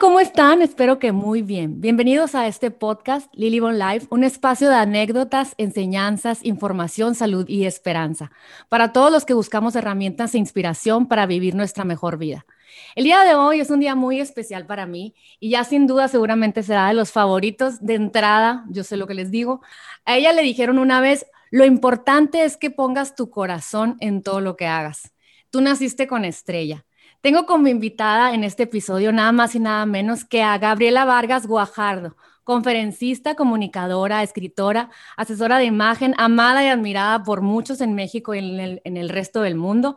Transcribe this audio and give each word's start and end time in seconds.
¿cómo 0.00 0.20
están? 0.20 0.62
Espero 0.62 0.98
que 0.98 1.10
muy 1.10 1.42
bien. 1.42 1.80
Bienvenidos 1.80 2.34
a 2.34 2.46
este 2.46 2.70
podcast 2.70 3.28
Lily 3.34 3.58
Bon 3.58 3.78
Life, 3.78 4.06
un 4.10 4.22
espacio 4.22 4.68
de 4.68 4.76
anécdotas, 4.76 5.54
enseñanzas, 5.58 6.44
información, 6.44 7.16
salud 7.16 7.48
y 7.48 7.64
esperanza 7.64 8.30
para 8.68 8.92
todos 8.92 9.10
los 9.10 9.24
que 9.24 9.34
buscamos 9.34 9.74
herramientas 9.74 10.34
e 10.34 10.38
inspiración 10.38 11.08
para 11.08 11.26
vivir 11.26 11.56
nuestra 11.56 11.84
mejor 11.84 12.16
vida. 12.16 12.46
El 12.94 13.04
día 13.04 13.22
de 13.22 13.34
hoy 13.34 13.60
es 13.60 13.70
un 13.70 13.80
día 13.80 13.96
muy 13.96 14.20
especial 14.20 14.66
para 14.66 14.86
mí 14.86 15.14
y 15.40 15.50
ya 15.50 15.64
sin 15.64 15.86
duda 15.86 16.06
seguramente 16.06 16.62
será 16.62 16.88
de 16.88 16.94
los 16.94 17.10
favoritos 17.10 17.80
de 17.80 17.94
entrada, 17.94 18.64
yo 18.68 18.84
sé 18.84 18.96
lo 18.96 19.06
que 19.08 19.14
les 19.14 19.32
digo. 19.32 19.62
A 20.04 20.16
ella 20.16 20.32
le 20.32 20.42
dijeron 20.42 20.78
una 20.78 21.00
vez, 21.00 21.26
lo 21.50 21.64
importante 21.64 22.44
es 22.44 22.56
que 22.56 22.70
pongas 22.70 23.16
tu 23.16 23.30
corazón 23.30 23.96
en 24.00 24.22
todo 24.22 24.40
lo 24.40 24.56
que 24.56 24.66
hagas. 24.66 25.12
Tú 25.50 25.60
naciste 25.60 26.06
con 26.06 26.24
estrella 26.24 26.84
tengo 27.20 27.46
como 27.46 27.68
invitada 27.68 28.34
en 28.34 28.44
este 28.44 28.64
episodio 28.64 29.12
nada 29.12 29.32
más 29.32 29.54
y 29.54 29.60
nada 29.60 29.84
menos 29.86 30.24
que 30.24 30.42
a 30.42 30.56
Gabriela 30.58 31.04
Vargas 31.04 31.46
Guajardo, 31.46 32.16
conferencista, 32.44 33.34
comunicadora, 33.34 34.22
escritora, 34.22 34.90
asesora 35.16 35.58
de 35.58 35.64
imagen, 35.64 36.14
amada 36.16 36.64
y 36.64 36.68
admirada 36.68 37.22
por 37.22 37.42
muchos 37.42 37.80
en 37.80 37.94
México 37.94 38.34
y 38.34 38.38
en 38.38 38.96
el, 38.96 39.08
resto 39.08 39.42
del 39.42 39.56
mundo. 39.56 39.96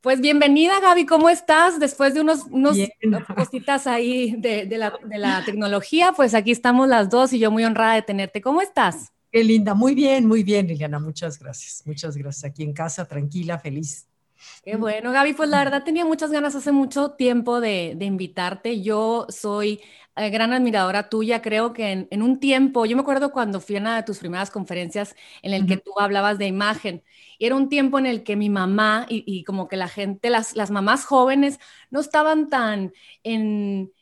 Pues 0.00 0.20
bienvenida, 0.20 0.80
Gaby, 0.80 1.06
¿cómo 1.06 1.30
estás? 1.30 1.78
Después 1.78 2.14
de 2.14 2.20
unos, 2.20 2.44
unos 2.50 2.76
cositas 3.34 3.86
ahí 3.86 4.34
de, 4.36 4.66
la, 4.76 4.92
de 5.04 5.18
la 5.18 5.44
tecnología, 5.44 6.12
pues 6.14 6.34
aquí 6.34 6.50
estamos 6.50 6.88
las 6.88 7.08
dos 7.10 7.32
y 7.32 7.38
yo 7.38 7.50
muy 7.50 7.64
honrada 7.64 7.94
de 7.94 8.02
tenerte. 8.02 8.40
¿Cómo 8.40 8.60
estás? 8.60 9.12
Qué 9.30 9.42
linda, 9.42 9.74
muy 9.74 9.94
bien, 9.94 10.26
muy 10.26 10.42
bien, 10.42 10.66
Liliana, 10.66 10.98
muchas 10.98 11.38
gracias. 11.38 11.82
Muchas 11.86 12.16
gracias. 12.16 12.44
Aquí 12.44 12.62
en 12.62 12.72
casa, 12.72 13.06
tranquila, 13.06 13.58
feliz 13.58 14.06
Qué 14.64 14.76
bueno, 14.76 15.12
Gaby. 15.12 15.34
Pues 15.34 15.48
la 15.48 15.58
verdad 15.58 15.84
tenía 15.84 16.04
muchas 16.04 16.30
ganas 16.30 16.54
hace 16.54 16.72
mucho 16.72 17.10
tiempo 17.12 17.60
de, 17.60 17.96
invitarte. 18.00 18.80
Yo 18.80 19.26
soy 19.28 19.80
eh, 20.16 20.30
gran 20.30 20.52
admiradora 20.52 21.08
tuya. 21.08 21.42
Creo 21.42 21.72
que 21.72 22.06
en, 22.10 22.22
un 22.22 22.40
tiempo, 22.40 22.86
yo 22.86 22.96
me 22.96 23.02
acuerdo 23.02 23.30
cuando 23.32 23.60
fui 23.60 23.76
a 23.76 23.80
una 23.80 23.96
de 23.96 24.02
tus 24.02 24.18
primeras 24.18 24.50
conferencias 24.50 25.14
en 25.42 25.52
el 25.52 25.66
que 25.66 25.76
tú 25.76 25.92
hablabas 25.98 26.38
de 26.38 26.46
imagen. 26.46 27.02
Y 27.38 27.46
era 27.46 27.56
un 27.56 27.68
tiempo 27.68 27.98
en 27.98 28.06
el 28.06 28.22
que 28.22 28.36
mi 28.36 28.48
mamá 28.48 29.06
y, 29.08 29.44
como 29.44 29.68
que 29.68 29.76
la 29.76 29.88
gente, 29.88 30.30
las, 30.30 30.56
las 30.56 30.70
mamás 30.70 31.04
jóvenes, 31.04 31.60
no 31.90 32.00
estaban 32.00 32.48
tan 32.48 32.92
en, 33.22 33.92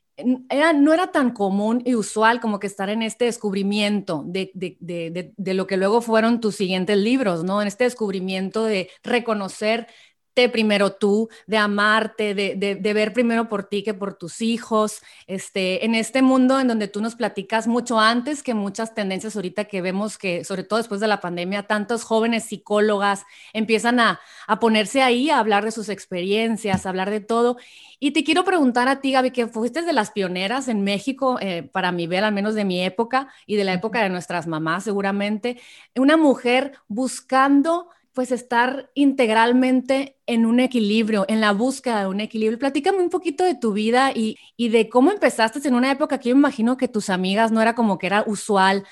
era, 0.49 0.73
no 0.73 0.93
era 0.93 1.11
tan 1.11 1.31
común 1.31 1.83
y 1.85 1.95
usual 1.95 2.41
como 2.41 2.59
que 2.59 2.67
estar 2.67 2.91
en 2.91 3.03
este 3.03 3.25
descubrimiento 3.25 4.23
de, 4.27 4.51
de, 4.55 4.77
de, 4.81 5.33
de, 5.37 5.55
lo 5.55 5.67
que 5.67 5.77
luego 5.77 6.01
fueron 6.01 6.41
tus 6.41 6.57
siguientes 6.57 6.97
libros, 6.99 7.45
¿no? 7.45 7.63
En 7.63 7.69
este 7.69 7.85
descubrimiento 7.85 8.65
de 8.65 8.91
reconocer 9.03 9.89
primero 10.35 10.93
tú, 10.93 11.29
de 11.47 11.59
amarte, 11.59 12.35
de, 12.35 12.57
de, 12.57 12.93
ver 12.95 13.13
primero 13.13 13.49
por 13.49 13.65
ti 13.65 13.83
que 13.83 13.93
por 13.93 14.15
tus 14.15 14.41
hijos, 14.41 15.03
este, 15.27 15.85
en 15.85 15.95
este 15.95 16.23
mundo 16.23 16.59
en 16.59 16.69
donde 16.69 16.89
tú 16.89 17.03
nos 17.03 17.15
platicas 17.15 17.67
mucho 17.67 18.01
antes 18.01 18.43
que 18.43 18.55
muchas 18.55 18.95
tendencias 18.95 19.37
ahorita 19.37 19.65
que 19.65 19.83
vemos 19.83 20.17
que, 20.17 20.45
sobre 20.45 20.65
todo 20.65 20.79
después 20.79 21.01
de 21.01 21.09
la 21.09 21.21
pandemia, 21.21 21.65
tantos 21.65 22.05
jóvenes 22.05 22.45
psicólogas 22.45 23.25
empiezan 23.53 24.01
a, 24.01 24.21
a 24.47 24.59
ponerse 24.59 25.03
ahí 25.03 25.29
a 25.29 25.39
hablar 25.39 25.65
de 25.65 25.71
sus 25.71 25.89
experiencias, 25.89 26.87
a 26.87 26.89
hablar 26.89 27.11
de 27.11 27.21
todo. 27.21 27.59
Y 28.01 28.13
te 28.13 28.25
quiero 28.25 28.45
preguntar 28.45 28.89
a 28.89 29.01
ti, 29.01 29.13
Gaby, 29.13 29.31
que 29.31 29.47
fuiste 29.47 29.83
de 29.83 29.93
las 29.93 30.11
pioneras 30.11 30.69
en 30.69 30.83
México, 30.83 31.39
eh, 31.41 31.63
para 31.63 31.93
mi 31.93 32.07
ver, 32.07 32.25
al 32.25 32.33
menos 32.33 32.55
de 32.55 32.65
mi 32.65 32.83
época 32.83 33.29
y 33.47 33.57
de 33.57 33.65
la 33.65 33.75
época 33.75 34.03
de 34.03 34.09
nuestras 34.09 34.47
mamás, 34.47 34.85
seguramente, 34.85 35.61
una 35.95 36.17
mujer 36.17 36.73
buscando 36.89 37.91
pues 38.13 38.33
estar 38.33 38.91
integralmente 38.95 40.19
en 40.27 40.47
un 40.47 40.61
equilibrio, 40.61 41.25
en 41.29 41.41
la 41.41 41.53
búsqueda 41.53 42.03
de 42.03 42.09
un 42.09 42.21
equilibrio. 42.21 42.59
Platícame 42.59 42.99
un 42.99 43.11
poquito 43.11 43.45
de 43.45 43.55
tu 43.55 43.73
vida 43.73 44.13
y, 44.15 44.37
de 44.59 44.89
cómo 44.89 45.11
empezaste 45.11 45.67
en 45.67 45.75
una 45.75 45.91
época 45.91 46.19
que 46.19 46.31
yo 46.31 46.35
imagino 46.35 46.77
que 46.77 46.89
tus 46.89 47.11
amigas 47.11 47.53
no 47.53 47.63
era 47.63 47.75
como 47.75 47.99
que 47.99 48.07
era 48.07 48.25
usual 48.27 48.85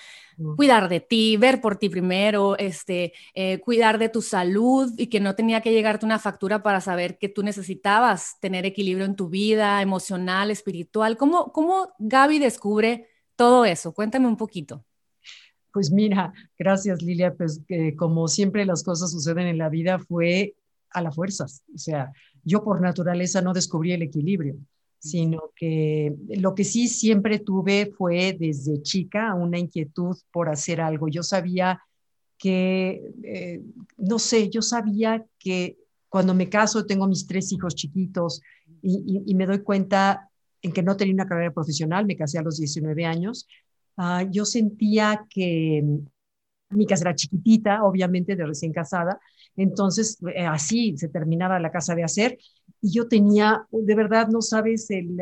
cuidar 0.56 0.88
de 0.88 1.00
ti, 1.00 1.36
ver 1.36 1.60
por 1.60 1.76
ti 1.76 1.90
primero, 1.90 2.56
este, 2.56 3.12
eh, 3.34 3.60
cuidar 3.60 3.98
de 3.98 4.08
tu 4.08 4.22
salud 4.22 4.90
y 4.96 5.08
que 5.08 5.20
no 5.20 5.34
tenía 5.34 5.60
que 5.60 5.70
llegarte 5.70 6.06
una 6.06 6.18
factura 6.18 6.62
para 6.62 6.80
saber 6.80 7.18
que 7.18 7.28
tú 7.28 7.42
necesitabas 7.42 8.38
tener 8.40 8.64
equilibrio 8.64 9.04
en 9.04 9.16
tu 9.16 9.28
vida 9.28 9.82
emocional, 9.82 10.50
espiritual. 10.50 11.18
¿Cómo, 11.18 11.52
cómo 11.52 11.92
Gaby 11.98 12.38
descubre 12.38 13.08
todo 13.36 13.66
eso? 13.66 13.92
Cuéntame 13.92 14.28
un 14.28 14.38
poquito. 14.38 14.84
Pues 15.72 15.90
mira, 15.90 16.32
gracias 16.58 17.02
Lilia, 17.02 17.34
pues 17.34 17.60
como 17.96 18.28
siempre 18.28 18.64
las 18.66 18.82
cosas 18.82 19.12
suceden 19.12 19.46
en 19.46 19.58
la 19.58 19.68
vida 19.68 19.98
fue 19.98 20.54
a 20.90 21.02
la 21.02 21.12
fuerzas, 21.12 21.62
o 21.72 21.78
sea, 21.78 22.12
yo 22.42 22.64
por 22.64 22.80
naturaleza 22.80 23.40
no 23.42 23.52
descubrí 23.52 23.92
el 23.92 24.02
equilibrio, 24.02 24.56
sino 24.98 25.52
que 25.56 26.14
lo 26.28 26.54
que 26.54 26.64
sí 26.64 26.88
siempre 26.88 27.38
tuve 27.38 27.92
fue 27.96 28.36
desde 28.38 28.82
chica 28.82 29.34
una 29.34 29.58
inquietud 29.58 30.16
por 30.30 30.48
hacer 30.48 30.80
algo. 30.80 31.08
Yo 31.08 31.22
sabía 31.22 31.80
que, 32.36 33.12
eh, 33.22 33.62
no 33.96 34.18
sé, 34.18 34.50
yo 34.50 34.62
sabía 34.62 35.24
que 35.38 35.78
cuando 36.08 36.34
me 36.34 36.48
caso 36.48 36.84
tengo 36.84 37.06
mis 37.06 37.26
tres 37.26 37.52
hijos 37.52 37.74
chiquitos 37.74 38.42
y, 38.82 39.22
y 39.26 39.34
me 39.34 39.46
doy 39.46 39.60
cuenta 39.60 40.28
en 40.62 40.72
que 40.72 40.82
no 40.82 40.96
tenía 40.96 41.14
una 41.14 41.28
carrera 41.28 41.52
profesional, 41.52 42.04
me 42.04 42.16
casé 42.16 42.38
a 42.38 42.42
los 42.42 42.58
19 42.58 43.06
años, 43.06 43.46
Ah, 43.96 44.24
yo 44.30 44.44
sentía 44.44 45.26
que 45.28 45.82
mm, 45.84 46.76
mi 46.76 46.86
casa 46.86 47.04
era 47.04 47.14
chiquitita, 47.14 47.84
obviamente 47.84 48.36
de 48.36 48.46
recién 48.46 48.72
casada, 48.72 49.20
entonces 49.56 50.18
eh, 50.34 50.46
así 50.46 50.96
se 50.96 51.08
terminaba 51.08 51.60
la 51.60 51.72
casa 51.72 51.94
de 51.94 52.04
hacer 52.04 52.38
y 52.80 52.92
yo 52.92 53.08
tenía, 53.08 53.66
de 53.70 53.94
verdad, 53.94 54.28
no 54.28 54.42
sabes, 54.42 54.90
el, 54.90 55.16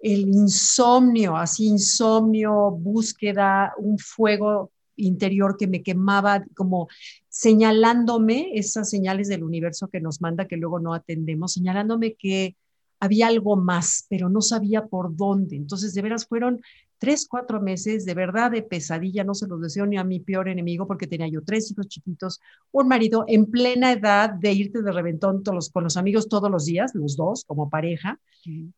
el 0.00 0.28
insomnio, 0.28 1.36
así 1.36 1.66
insomnio, 1.66 2.70
búsqueda, 2.70 3.74
un 3.78 3.98
fuego 3.98 4.72
interior 4.96 5.56
que 5.58 5.66
me 5.66 5.82
quemaba 5.82 6.44
como 6.54 6.88
señalándome 7.28 8.50
esas 8.54 8.90
señales 8.90 9.28
del 9.28 9.44
universo 9.44 9.88
que 9.88 10.00
nos 10.00 10.20
manda 10.20 10.46
que 10.48 10.56
luego 10.56 10.78
no 10.80 10.94
atendemos, 10.94 11.52
señalándome 11.54 12.14
que 12.14 12.56
había 12.98 13.28
algo 13.28 13.56
más, 13.56 14.06
pero 14.10 14.28
no 14.28 14.42
sabía 14.42 14.86
por 14.86 15.16
dónde. 15.16 15.56
Entonces, 15.56 15.94
de 15.94 16.02
veras 16.02 16.26
fueron 16.26 16.60
tres, 17.00 17.26
cuatro 17.26 17.62
meses 17.62 18.04
de 18.04 18.12
verdad 18.12 18.50
de 18.50 18.62
pesadilla, 18.62 19.24
no 19.24 19.32
se 19.32 19.48
los 19.48 19.60
deseo 19.60 19.86
ni 19.86 19.96
a 19.96 20.04
mi 20.04 20.20
peor 20.20 20.48
enemigo 20.48 20.86
porque 20.86 21.06
tenía 21.06 21.26
yo 21.28 21.42
tres 21.42 21.70
hijos 21.70 21.88
chiquitos, 21.88 22.40
un 22.72 22.88
marido 22.88 23.24
en 23.26 23.46
plena 23.46 23.92
edad 23.92 24.28
de 24.28 24.52
irte 24.52 24.82
de 24.82 24.92
reventón 24.92 25.42
todos 25.42 25.70
con 25.70 25.82
los 25.82 25.96
amigos 25.96 26.28
todos 26.28 26.50
los 26.50 26.66
días, 26.66 26.94
los 26.94 27.16
dos 27.16 27.44
como 27.46 27.70
pareja, 27.70 28.20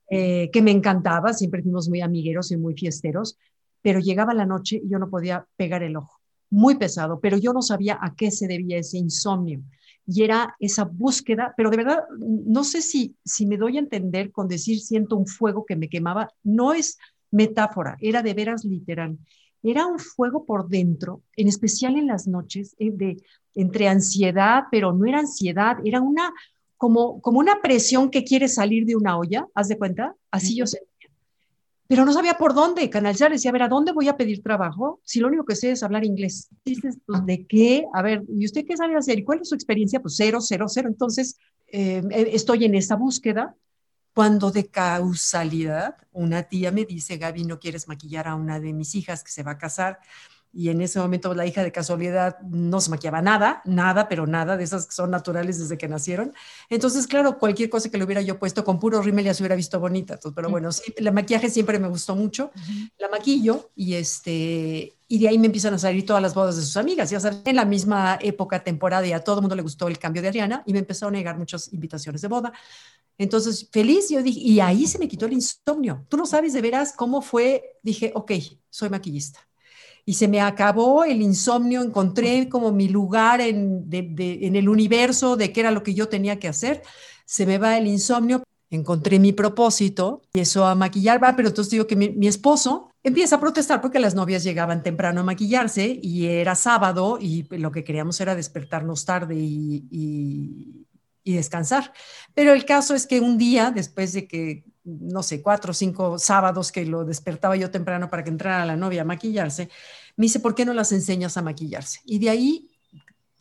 eh, 0.08 0.50
que 0.52 0.62
me 0.62 0.70
encantaba, 0.70 1.32
siempre 1.32 1.62
fuimos 1.62 1.88
muy 1.88 2.00
amigueros 2.00 2.52
y 2.52 2.56
muy 2.56 2.74
fiesteros, 2.74 3.36
pero 3.82 3.98
llegaba 3.98 4.32
la 4.34 4.46
noche 4.46 4.80
y 4.82 4.88
yo 4.88 5.00
no 5.00 5.10
podía 5.10 5.44
pegar 5.56 5.82
el 5.82 5.96
ojo, 5.96 6.20
muy 6.48 6.76
pesado, 6.76 7.18
pero 7.18 7.36
yo 7.36 7.52
no 7.52 7.60
sabía 7.60 7.98
a 8.00 8.14
qué 8.14 8.30
se 8.30 8.46
debía 8.46 8.78
ese 8.78 8.98
insomnio. 8.98 9.60
Y 10.06 10.24
era 10.24 10.56
esa 10.58 10.84
búsqueda, 10.84 11.54
pero 11.56 11.70
de 11.70 11.76
verdad, 11.76 12.04
no 12.18 12.64
sé 12.64 12.82
si, 12.82 13.16
si 13.24 13.46
me 13.46 13.56
doy 13.56 13.76
a 13.76 13.80
entender 13.80 14.32
con 14.32 14.48
decir 14.48 14.80
siento 14.80 15.16
un 15.16 15.28
fuego 15.28 15.64
que 15.64 15.76
me 15.76 15.88
quemaba, 15.88 16.28
no 16.42 16.72
es 16.72 16.98
metáfora, 17.32 17.96
era 18.00 18.22
de 18.22 18.34
veras 18.34 18.64
literal. 18.64 19.18
Era 19.62 19.86
un 19.86 19.98
fuego 19.98 20.44
por 20.44 20.68
dentro, 20.68 21.22
en 21.36 21.48
especial 21.48 21.96
en 21.96 22.06
las 22.06 22.26
noches, 22.26 22.74
eh, 22.78 22.90
de, 22.92 23.16
entre 23.54 23.88
ansiedad, 23.88 24.64
pero 24.70 24.92
no 24.92 25.06
era 25.06 25.20
ansiedad, 25.20 25.76
era 25.84 26.00
una 26.00 26.32
como, 26.76 27.20
como 27.20 27.38
una 27.38 27.60
presión 27.62 28.10
que 28.10 28.24
quiere 28.24 28.48
salir 28.48 28.84
de 28.86 28.96
una 28.96 29.16
olla, 29.16 29.46
¿haz 29.54 29.68
de 29.68 29.78
cuenta? 29.78 30.16
Así 30.32 30.56
yo 30.56 30.66
sentía. 30.66 31.10
Pero 31.86 32.04
no 32.04 32.12
sabía 32.12 32.34
por 32.34 32.54
dónde 32.54 32.90
canalizar, 32.90 33.30
decía, 33.30 33.50
a 33.50 33.52
ver, 33.52 33.62
¿a 33.62 33.68
dónde 33.68 33.92
voy 33.92 34.08
a 34.08 34.16
pedir 34.16 34.42
trabajo? 34.42 35.00
Si 35.04 35.20
lo 35.20 35.28
único 35.28 35.44
que 35.44 35.54
sé 35.54 35.70
es 35.70 35.84
hablar 35.84 36.04
inglés. 36.04 36.48
Dices, 36.64 36.98
pues, 37.06 37.24
¿de 37.24 37.46
qué? 37.46 37.84
A 37.94 38.02
ver, 38.02 38.24
¿y 38.28 38.44
usted 38.46 38.64
qué 38.66 38.76
sabe 38.76 38.96
hacer? 38.96 39.18
¿Y 39.18 39.24
cuál 39.24 39.42
es 39.42 39.48
su 39.48 39.54
experiencia? 39.54 40.00
Pues 40.00 40.16
cero, 40.16 40.40
cero, 40.40 40.66
cero. 40.68 40.88
Entonces, 40.88 41.36
eh, 41.68 42.02
estoy 42.32 42.64
en 42.64 42.74
esa 42.74 42.96
búsqueda 42.96 43.54
cuando 44.14 44.50
de 44.50 44.68
causalidad 44.70 45.96
una 46.12 46.44
tía 46.44 46.70
me 46.70 46.84
dice, 46.84 47.16
Gaby, 47.16 47.44
¿no 47.44 47.58
quieres 47.58 47.88
maquillar 47.88 48.28
a 48.28 48.34
una 48.34 48.60
de 48.60 48.72
mis 48.72 48.94
hijas 48.94 49.24
que 49.24 49.30
se 49.30 49.42
va 49.42 49.52
a 49.52 49.58
casar? 49.58 50.00
Y 50.52 50.68
en 50.68 50.82
ese 50.82 50.98
momento 50.98 51.34
la 51.34 51.46
hija 51.46 51.62
de 51.62 51.72
casualidad 51.72 52.38
no 52.40 52.80
se 52.80 52.90
maquillaba 52.90 53.22
nada, 53.22 53.62
nada, 53.64 54.08
pero 54.08 54.26
nada, 54.26 54.56
de 54.56 54.64
esas 54.64 54.86
que 54.86 54.92
son 54.92 55.10
naturales 55.10 55.58
desde 55.58 55.78
que 55.78 55.88
nacieron. 55.88 56.34
Entonces, 56.68 57.06
claro, 57.06 57.38
cualquier 57.38 57.70
cosa 57.70 57.90
que 57.90 57.96
le 57.96 58.04
hubiera 58.04 58.20
yo 58.20 58.38
puesto 58.38 58.64
con 58.64 58.78
puro 58.78 59.00
rímel 59.00 59.24
ya 59.24 59.34
se 59.34 59.42
hubiera 59.42 59.56
visto 59.56 59.80
bonita. 59.80 60.18
pero 60.34 60.50
bueno, 60.50 60.70
sí, 60.72 60.92
el 60.96 61.10
maquillaje 61.12 61.48
siempre 61.48 61.78
me 61.78 61.88
gustó 61.88 62.14
mucho. 62.14 62.50
La 62.98 63.08
maquillo 63.08 63.70
y 63.74 63.94
este, 63.94 64.94
y 65.08 65.18
de 65.18 65.28
ahí 65.28 65.38
me 65.38 65.46
empiezan 65.46 65.74
a 65.74 65.78
salir 65.78 66.06
todas 66.06 66.22
las 66.22 66.34
bodas 66.34 66.56
de 66.56 66.62
sus 66.62 66.76
amigas. 66.76 67.10
Ya 67.10 67.20
sabes, 67.20 67.40
en 67.44 67.56
la 67.56 67.64
misma 67.64 68.18
época, 68.20 68.64
temporada, 68.64 69.06
y 69.06 69.12
a 69.12 69.22
todo 69.22 69.36
el 69.36 69.42
mundo 69.42 69.54
le 69.54 69.62
gustó 69.62 69.88
el 69.88 69.98
cambio 69.98 70.22
de 70.22 70.28
Ariana 70.28 70.62
y 70.66 70.72
me 70.72 70.78
empezó 70.78 71.08
a 71.08 71.10
negar 71.10 71.36
muchas 71.38 71.72
invitaciones 71.72 72.22
de 72.22 72.28
boda. 72.28 72.52
Entonces, 73.18 73.68
feliz, 73.70 74.08
yo 74.08 74.22
dije, 74.22 74.40
y 74.40 74.60
ahí 74.60 74.86
se 74.86 74.98
me 74.98 75.08
quitó 75.08 75.26
el 75.26 75.34
insomnio. 75.34 76.06
Tú 76.08 76.16
no 76.16 76.26
sabes 76.26 76.54
de 76.54 76.62
veras 76.62 76.94
cómo 76.96 77.20
fue. 77.20 77.78
Dije, 77.82 78.12
ok, 78.14 78.32
soy 78.70 78.88
maquillista. 78.88 79.40
Y 80.04 80.14
se 80.14 80.28
me 80.28 80.40
acabó 80.40 81.04
el 81.04 81.22
insomnio, 81.22 81.82
encontré 81.82 82.48
como 82.48 82.72
mi 82.72 82.88
lugar 82.88 83.40
en, 83.40 83.86
en 83.90 84.56
el 84.56 84.68
universo 84.68 85.36
de 85.36 85.52
qué 85.52 85.60
era 85.60 85.70
lo 85.70 85.82
que 85.82 85.94
yo 85.94 86.08
tenía 86.08 86.38
que 86.38 86.48
hacer. 86.48 86.82
Se 87.24 87.46
me 87.46 87.58
va 87.58 87.78
el 87.78 87.86
insomnio. 87.86 88.42
encontré 88.70 89.18
mi 89.18 89.32
propósito, 89.32 90.22
empiezo 90.26 90.66
a 90.66 90.74
maquillar, 90.74 91.22
va, 91.22 91.36
pero 91.36 91.48
entonces 91.48 91.70
digo 91.70 91.86
que 91.86 91.94
mi, 91.96 92.26
esposo 92.26 92.90
empieza 93.02 93.36
a 93.36 93.40
protestar 93.40 93.80
porque 93.80 94.00
las 94.00 94.14
novias 94.14 94.44
llegaban 94.44 94.82
temprano 94.82 95.20
a 95.20 95.24
maquillarse 95.24 96.00
y 96.02 96.26
era 96.26 96.54
sábado 96.54 97.18
y 97.20 97.44
lo 97.56 97.70
que 97.70 97.84
queríamos 97.84 98.20
era 98.20 98.34
despertarnos 98.34 99.04
tarde 99.04 99.36
y, 99.36 100.86
y 101.24 101.34
descansar. 101.34 101.92
Pero 102.34 102.52
el 102.52 102.64
caso 102.64 102.94
es 102.94 103.06
que 103.06 103.20
un 103.20 103.38
día, 103.38 103.70
después 103.70 104.12
de 104.12 104.26
que, 104.26 104.64
no 104.84 105.22
sé, 105.22 105.42
cuatro 105.42 105.70
o 105.70 105.74
cinco 105.74 106.18
sábados 106.18 106.72
que 106.72 106.84
lo 106.84 107.04
despertaba 107.04 107.56
yo 107.56 107.70
temprano 107.70 108.10
para 108.10 108.24
que 108.24 108.30
entrara 108.30 108.66
la 108.66 108.76
novia 108.76 109.02
a 109.02 109.04
maquillarse, 109.04 109.68
me 110.16 110.24
dice, 110.24 110.40
¿por 110.40 110.54
qué 110.54 110.64
no 110.64 110.74
las 110.74 110.92
enseñas 110.92 111.36
a 111.36 111.42
maquillarse? 111.42 112.00
Y 112.04 112.18
de 112.18 112.30
ahí 112.30 112.70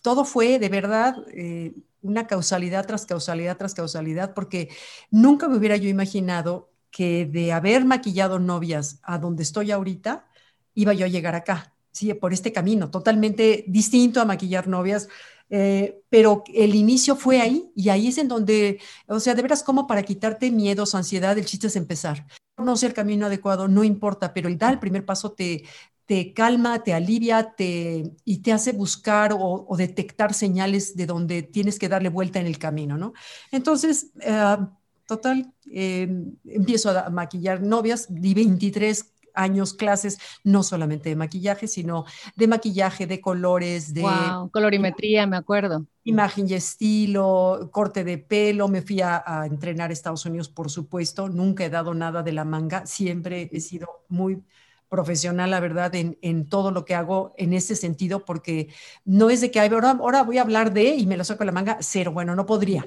todo 0.02 0.26
fue 0.26 0.60
de 0.60 0.70
verdad 0.70 1.16
eh, 1.34 1.74
una 2.02 2.28
causalidad 2.28 2.86
tras 2.86 3.06
causalidad 3.06 3.58
tras 3.58 3.74
causalidad, 3.74 4.34
porque 4.34 4.70
nunca 5.10 5.48
me 5.48 5.58
hubiera 5.58 5.78
yo 5.78 5.90
imaginado 5.90 6.72
que 6.90 7.26
de 7.26 7.54
haber 7.54 7.86
maquillado 7.86 8.40
novias 8.40 9.00
a 9.04 9.18
donde 9.18 9.44
estoy 9.44 9.72
ahorita, 9.72 10.28
iba 10.74 10.94
yo 10.94 11.06
a 11.06 11.10
llegar 11.10 11.36
acá, 11.36 11.74
sí, 11.92 12.14
por 12.14 12.34
este 12.34 12.52
camino, 12.52 12.90
totalmente 12.90 13.64
distinto 13.68 14.22
a 14.22 14.26
maquillar 14.26 14.68
novias. 14.68 15.08
Eh, 15.54 16.02
pero 16.08 16.44
el 16.54 16.74
inicio 16.76 17.18
fue 17.18 17.42
ahí 17.42 17.70
y 17.76 17.90
ahí 17.90 18.08
es 18.08 18.18
en 18.18 18.30
donde, 18.30 18.80
o 19.06 19.20
sea, 19.20 19.36
de 19.36 19.42
veras 19.42 19.64
como 19.64 19.86
para 19.86 20.02
quitarte 20.04 20.50
miedos, 20.50 20.96
ansiedad, 20.96 21.38
el 21.38 21.46
chiste 21.46 21.68
es 21.68 21.76
empezar. 21.76 22.26
No 22.58 22.78
sé 22.78 22.88
el 22.88 22.94
camino 22.94 23.26
adecuado, 23.26 23.68
no 23.68 23.84
importa, 23.84 24.34
pero 24.34 24.48
el 24.48 24.58
dar 24.58 24.74
el 24.74 24.80
primer 24.80 25.06
paso 25.06 25.34
te, 25.34 25.64
te 26.06 26.34
calma, 26.34 26.84
te 26.84 26.94
alivia 26.94 27.54
te, 27.54 28.16
y 28.24 28.38
te 28.38 28.54
hace 28.54 28.72
buscar 28.72 29.36
o, 29.38 29.76
detectar 29.78 30.34
señales 30.34 30.96
de 30.96 31.06
donde 31.06 31.44
tienes 31.44 31.78
que 31.78 31.90
darle 31.90 32.10
vuelta 32.10 32.40
en 32.40 32.48
el 32.48 32.58
camino, 32.58 32.98
¿no? 32.98 33.14
Entonces, 33.52 34.12
eh, 34.22 34.58
total, 35.06 35.54
eh, 35.70 36.08
empiezo 36.46 36.92
a 36.92 37.10
maquillar 37.10 37.62
novias, 37.62 38.08
di 38.10 38.34
23 38.34 39.11
años 39.34 39.74
clases, 39.74 40.20
no 40.44 40.64
solamente 40.64 41.10
de 41.10 41.16
maquillaje, 41.16 41.68
sino 41.68 42.06
de 42.36 42.48
maquillaje, 42.48 43.08
de 43.08 43.22
colores, 43.22 43.94
de... 43.94 44.06
colorimetría, 44.52 45.28
me 45.28 45.38
acuerdo. 45.38 45.86
Imagen 46.04 46.50
y 46.50 46.54
estilo, 46.54 47.70
corte 47.72 48.04
de 48.04 48.18
pelo, 48.18 48.68
me 48.68 48.82
fui 48.82 49.02
a, 49.02 49.24
a, 49.26 49.46
entrenar 49.46 49.90
a 49.90 49.94
Estados 49.94 50.26
Unidos, 50.26 50.50
por 50.50 50.70
supuesto, 50.70 51.30
nunca 51.30 51.66
he 51.66 51.70
dado 51.70 51.94
nada 51.94 52.24
de 52.24 52.32
la 52.32 52.46
manga, 52.46 52.86
siempre 52.86 53.50
he 53.52 53.60
sido 53.60 53.88
muy 54.10 54.44
profesional, 54.92 55.50
la 55.50 55.62
verdad, 55.62 55.96
en, 55.96 56.18
en, 56.22 56.50
todo 56.50 56.70
lo 56.70 56.84
que 56.84 56.96
hago 56.96 57.34
en 57.38 57.54
ese 57.54 57.78
sentido, 57.78 58.26
porque 58.26 58.68
no 59.06 59.30
es 59.30 59.40
de 59.40 59.50
que 59.50 59.62
ahora, 59.62 59.92
ahora 59.92 60.24
voy 60.24 60.38
a 60.38 60.42
hablar 60.42 60.74
de 60.74 60.96
y 60.96 61.06
me 61.06 61.16
lo 61.16 61.24
saco 61.24 61.46
la 61.46 61.54
manga, 61.54 61.78
cero, 61.80 62.12
bueno, 62.12 62.36
no 62.36 62.46
podría. 62.46 62.86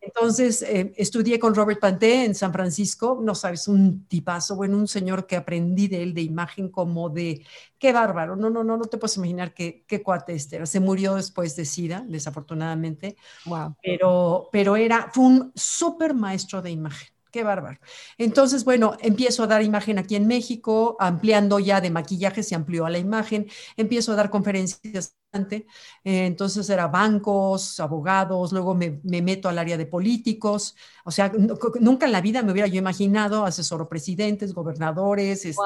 Entonces, 0.00 0.62
eh, 0.62 0.92
estudié 0.96 1.38
con 1.38 1.54
Robert 1.54 1.80
Panté 1.80 2.24
en 2.24 2.34
San 2.34 2.52
Francisco, 2.52 3.20
no 3.22 3.34
sabes, 3.34 3.68
un 3.68 4.06
tipazo, 4.06 4.56
bueno, 4.56 4.76
un 4.76 4.88
señor 4.88 5.26
que 5.26 5.36
aprendí 5.36 5.88
de 5.88 6.02
él 6.02 6.14
de 6.14 6.22
imagen 6.22 6.70
como 6.70 7.10
de, 7.10 7.44
qué 7.78 7.92
bárbaro, 7.92 8.36
no, 8.36 8.50
no, 8.50 8.64
no, 8.64 8.76
no 8.76 8.84
te 8.84 8.98
puedes 8.98 9.16
imaginar 9.16 9.52
qué, 9.52 9.84
qué 9.86 10.02
cuate 10.02 10.34
este 10.34 10.56
era. 10.56 10.66
Se 10.66 10.80
murió 10.80 11.16
después 11.16 11.56
de 11.56 11.64
SIDA, 11.64 12.04
desafortunadamente, 12.08 13.16
wow. 13.46 13.74
pero, 13.82 14.48
pero 14.52 14.76
era, 14.76 15.10
fue 15.12 15.24
un 15.24 15.52
súper 15.54 16.14
maestro 16.14 16.62
de 16.62 16.70
imagen. 16.70 17.08
Qué 17.30 17.42
bárbaro. 17.42 17.78
Entonces, 18.16 18.64
bueno, 18.64 18.96
empiezo 19.00 19.42
a 19.42 19.46
dar 19.46 19.62
imagen 19.62 19.98
aquí 19.98 20.16
en 20.16 20.26
México, 20.26 20.96
ampliando 20.98 21.58
ya 21.58 21.80
de 21.80 21.90
maquillaje, 21.90 22.42
se 22.42 22.54
amplió 22.54 22.86
a 22.86 22.90
la 22.90 22.98
imagen, 22.98 23.46
empiezo 23.76 24.12
a 24.12 24.16
dar 24.16 24.30
conferencias. 24.30 25.14
Eh, 25.30 25.62
entonces 26.04 26.70
era 26.70 26.88
bancos, 26.88 27.80
abogados, 27.80 28.50
luego 28.52 28.74
me, 28.74 28.98
meto 29.02 29.50
al 29.50 29.58
área 29.58 29.76
de 29.76 29.84
políticos, 29.84 30.74
o 31.04 31.10
sea, 31.10 31.30
nunca 31.80 32.06
en 32.06 32.12
la 32.12 32.22
vida 32.22 32.42
me 32.42 32.52
hubiera 32.52 32.66
yo 32.66 32.78
imaginado 32.78 33.44
asesoro 33.44 33.90
presidentes, 33.90 34.54
gobernadores, 34.54 35.44
este, 35.44 35.62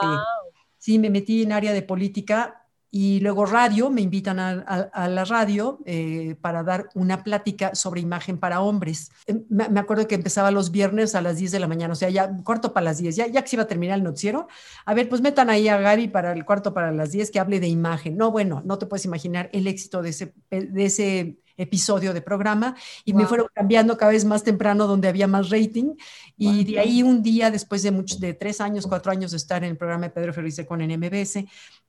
sí, 0.79 0.99
me 0.99 1.11
metí 1.11 1.45
en 1.45 1.53
área 1.53 1.73
de 1.73 1.83
política 1.83 2.62
y 2.95 3.21
luego 3.21 3.47
radio, 3.47 3.89
me 3.89 4.03
invitan 4.03 4.39
a, 4.39 5.09
la 5.09 5.25
radio 5.25 5.79
eh, 5.87 6.37
para 6.43 6.63
dar 6.63 6.91
una 6.95 7.25
plática 7.25 7.75
sobre 7.75 8.03
imagen 8.03 8.37
para 8.37 8.61
hombres. 8.61 9.11
Em, 9.27 9.45
me, 9.49 9.81
acuerdo 9.81 10.07
que 10.07 10.15
empezaba 10.15 10.51
los 10.51 10.71
viernes 10.71 11.15
a 11.15 11.23
las 11.23 11.39
10 11.39 11.53
de 11.53 11.61
la 11.61 11.69
mañana, 11.69 11.95
o 11.95 11.97
sea, 11.97 12.11
ya 12.11 12.31
cuarto 12.45 12.75
para 12.75 12.85
las 12.85 12.99
10, 12.99 13.17
ya, 13.17 13.27
ya 13.29 13.41
que 13.41 13.49
se 13.49 13.57
iba 13.57 13.63
a 13.63 13.67
terminar 13.67 13.97
el 13.97 14.05
noticiero. 14.05 14.47
A 14.85 14.93
ver, 14.93 15.09
pues 15.09 15.23
metan 15.23 15.49
ahí 15.49 15.69
a 15.69 15.79
Gaby 15.79 16.09
para 16.09 16.33
el 16.33 16.45
cuarto 16.45 16.75
para 16.75 16.93
las 16.93 17.13
10 17.13 17.31
que 17.31 17.41
hable 17.41 17.61
de 17.61 17.69
imagen. 17.69 18.19
No, 18.19 18.31
bueno, 18.31 18.61
no 18.67 18.77
te 18.77 18.85
puedes 18.85 19.07
imaginar 19.07 19.49
el 19.55 19.69
éxito 19.69 20.03
de 20.03 20.11
ese, 20.11 20.35
de 20.51 20.85
ese 20.85 21.39
episodio 21.57 22.13
de 22.13 22.23
programa 22.23 22.77
y 23.05 23.15
me 23.15 23.27
fueron 23.27 23.49
cambiando 23.55 23.97
cada 23.97 24.13
vez 24.13 24.25
más 24.25 24.43
temprano 24.43 24.87
donde 24.87 25.09
había 25.09 25.27
más 25.27 25.51
rating. 25.51 25.95
Y 26.37 26.65
de 26.65 26.79
ahí 26.79 27.03
un 27.03 27.23
día 27.23 27.51
después 27.51 27.83
de 27.83 27.91
muchos 27.91 28.21
de 28.21 28.35
tres 28.35 28.61
años 28.61 28.87
cuatro 28.87 29.13
años 29.13 29.31
de 29.31 29.37
estar 29.37 29.63
en 29.65 29.71
el 29.71 29.77
programa 29.77 30.05
de 30.05 30.11
Pedro 30.11 30.33
Ferrice 30.33 30.67
con 30.67 30.81
en 30.81 30.99
MBS 30.99 31.45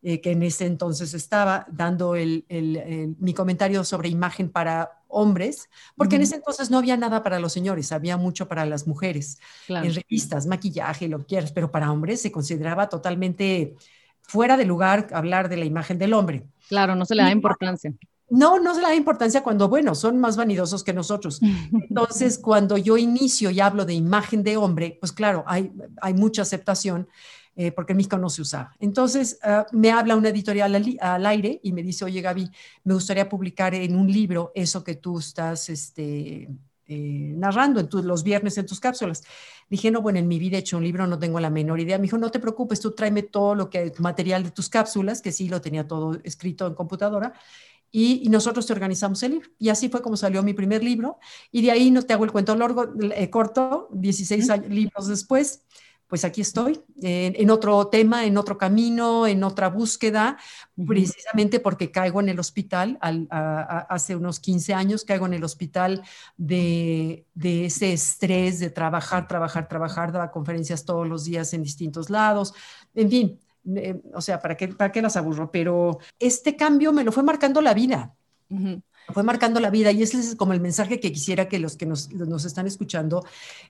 eh, 0.06 0.20
que 0.20 0.32
en 0.32 0.44
ese 0.44 0.66
entonces 0.66 1.14
estaba 1.14 1.66
dando 1.72 2.18
el, 2.18 2.44
el, 2.50 3.16
mi 3.20 3.34
comentario 3.34 3.86
sobre 3.86 4.10
imagen 4.10 4.50
para 4.50 5.00
hombres, 5.08 5.70
porque 5.96 6.18
en 6.18 6.24
ese 6.24 6.36
entonces 6.36 6.70
no 6.70 6.80
había 6.80 6.98
nada 6.98 7.24
para 7.24 7.40
los 7.40 7.54
señores, 7.54 7.94
había 7.94 8.18
mucho 8.18 8.50
para 8.50 8.66
las 8.66 8.86
mujeres, 8.86 9.40
en 9.70 9.94
revistas, 9.94 10.46
maquillaje, 10.46 11.08
lo 11.08 11.20
que 11.20 11.26
quieras, 11.28 11.54
pero 11.54 11.72
para 11.72 11.90
hombres 11.90 12.22
se 12.22 12.34
consideraba 12.34 12.90
totalmente 12.90 13.76
fuera 14.22 14.58
de 14.58 14.66
lugar 14.66 15.08
hablar 15.14 15.48
de 15.48 15.56
la 15.56 15.64
imagen 15.64 15.98
del 15.98 16.12
hombre. 16.14 16.48
Claro, 16.68 16.96
no 16.96 17.06
se 17.06 17.16
le 17.16 17.24
da 17.24 17.32
importancia. 17.32 17.94
No, 18.34 18.60
no 18.60 18.74
se 18.74 18.82
le 18.82 18.88
da 18.88 18.96
importancia 18.96 19.44
cuando, 19.44 19.70
bueno, 19.70 19.94
son 19.94 20.20
más 20.20 20.36
vanidosos 20.38 20.84
que 20.84 20.92
nosotros. 20.92 21.40
Entonces, 21.90 22.40
cuando 22.40 22.78
yo 22.78 22.98
inicio 22.98 23.52
y 23.52 23.60
hablo 23.60 23.86
de 23.86 23.94
imagen 23.94 24.42
de 24.42 24.58
hombre, 24.58 24.98
pues 25.00 25.12
claro, 25.12 25.44
hay, 25.46 25.72
hay 26.02 26.16
mucha 26.16 26.42
aceptación. 26.42 27.08
Eh, 27.56 27.72
porque 27.72 27.94
en 27.94 27.98
México 27.98 28.18
no 28.18 28.32
se 28.32 28.42
usaba. 28.42 28.76
Entonces 28.80 29.38
ah, 29.44 29.68
me 29.72 29.92
habla 29.92 30.16
una 30.16 30.30
editorial 30.30 30.74
al, 31.00 31.26
aire 31.28 31.60
y 31.62 31.72
me 31.72 31.84
dice, 31.84 32.04
oye 32.04 32.20
Gaby, 32.20 32.50
me 32.84 32.96
gustaría 32.96 33.30
publicar 33.30 33.76
en 33.76 33.96
un 33.96 34.12
libro 34.12 34.52
eso 34.56 34.84
que 34.84 34.96
tú 34.96 35.20
estás 35.20 35.70
este, 35.70 36.50
eh, 36.88 37.34
narrando 37.38 37.80
en 37.80 38.08
los 38.08 38.24
viernes 38.24 38.58
en 38.58 38.66
tus 38.66 38.80
cápsulas. 38.80 39.22
Dije, 39.70 39.92
no, 39.92 40.02
bueno, 40.02 40.18
en 40.18 40.28
mi 40.28 40.40
vida 40.40 40.58
he 40.58 40.62
hecho 40.62 40.78
un 40.78 40.84
libro, 40.84 41.06
no 41.06 41.20
tengo 41.20 41.40
la 41.40 41.52
menor 41.52 41.80
idea. 41.80 42.00
Me 42.00 42.04
dijo, 42.06 42.18
no 42.18 42.32
te 42.32 42.40
preocupes, 42.40 42.80
tú 42.80 42.90
tráeme 42.90 43.22
todo 43.22 43.54
lo 43.54 43.70
que, 43.70 43.94
material 44.00 44.44
de 44.44 44.50
tus 44.50 44.68
cápsulas, 44.68 45.22
que 45.22 45.32
sí 45.32 45.48
lo 45.48 45.62
tenía 45.62 45.88
todo 45.88 46.18
escrito 46.24 46.66
en 46.66 46.74
computadora 46.74 47.34
y, 47.96 48.28
nosotros 48.30 48.66
te 48.66 48.74
organizamos 48.74 49.22
el 49.22 49.34
libro. 49.34 49.50
Y 49.60 49.70
así 49.70 49.88
fue 49.88 50.02
como 50.02 50.18
salió 50.18 50.42
mi 50.42 50.54
primer 50.54 50.84
libro. 50.84 51.20
Y 51.52 51.62
de 51.62 51.72
ahí 51.72 51.92
no 51.92 52.02
te 52.02 52.14
hago 52.14 52.26
el 52.26 52.32
cuento 52.32 52.56
largo, 52.56 52.92
eh, 53.00 53.30
corto, 53.30 53.88
16 53.94 54.68
libros 54.68 55.08
después, 55.08 55.62
pues 56.08 56.26
aquí 56.26 56.42
estoy, 56.42 56.80
en 57.02 57.50
otro 57.50 57.88
tema, 57.88 58.26
en 58.26 58.38
otro 58.38 58.56
camino, 58.56 59.26
en 59.26 59.44
otra 59.44 59.70
búsqueda, 59.70 60.38
precisamente 60.88 61.60
porque 61.60 61.90
caigo 61.92 62.20
en 62.20 62.30
el 62.30 62.40
hospital, 62.40 63.00
hace 63.02 64.16
unos 64.16 64.40
15 64.40 64.76
años 64.76 65.06
caigo 65.06 65.26
en 65.26 65.34
el 65.34 65.44
hospital 65.44 66.04
de, 66.38 67.26
de, 67.34 67.66
ese 67.66 67.94
estrés 67.94 68.60
de 68.60 68.70
trabajar, 68.70 69.28
trabajar, 69.28 69.68
trabajar, 69.68 70.12
daba 70.12 70.30
conferencias 70.30 70.86
todos 70.86 71.08
los 71.08 71.26
días 71.26 71.52
en 71.54 71.64
distintos 71.64 72.12
lados, 72.12 72.54
en 72.94 73.10
fin, 73.10 73.40
eh, 73.76 74.02
o 74.14 74.22
sea, 74.22 74.40
¿para 74.40 74.56
qué, 74.58 74.68
¿para 74.70 74.92
qué 74.92 75.02
las 75.02 75.18
aburro? 75.18 75.52
Pero 75.52 76.00
este 76.20 76.56
cambio 76.56 76.94
me 76.94 77.04
lo 77.04 77.12
fue 77.12 77.24
marcando 77.24 77.62
la 77.62 77.74
vida 77.74 78.16
fue 79.12 79.24
marcando 79.24 79.60
la 79.60 79.70
vida 79.70 79.92
y 79.92 80.02
ese 80.02 80.20
es 80.20 80.36
como 80.36 80.54
el 80.54 80.62
mensaje 80.62 81.00
que 81.00 81.12
quisiera 81.12 81.50
que 81.50 81.60
los 81.60 81.76
que 81.76 81.86
nos, 81.86 82.12
nos, 82.12 82.46
están 82.46 82.68
escuchando 82.68 83.26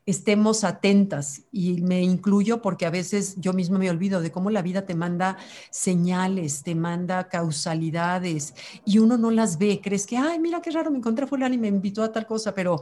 estemos 0.05 0.63
atentas. 0.63 1.43
Y 1.51 1.81
me 1.81 2.01
incluyo 2.01 2.61
porque 2.61 2.85
a 2.85 2.89
veces 2.89 3.35
yo 3.37 3.53
misma 3.53 3.79
me 3.79 3.89
olvido 3.89 4.21
de 4.21 4.31
cómo 4.31 4.49
la 4.49 4.61
vida 4.61 4.85
te 4.85 4.95
manda 4.95 5.37
señales, 5.71 6.63
te 6.63 6.75
manda 6.75 7.29
causalidades 7.29 8.53
y 8.85 8.99
uno 8.99 9.17
no 9.17 9.31
las 9.31 9.57
ve, 9.57 9.81
crees 9.83 10.05
que, 10.05 10.17
ay, 10.17 10.39
mira 10.39 10.61
qué 10.61 10.71
raro, 10.71 10.91
me 10.91 10.97
encontré 10.97 11.25
a 11.25 11.27
fulano 11.27 11.55
y 11.55 11.57
me 11.57 11.67
invitó 11.67 12.03
a 12.03 12.11
tal 12.11 12.25
cosa, 12.25 12.53
pero 12.53 12.79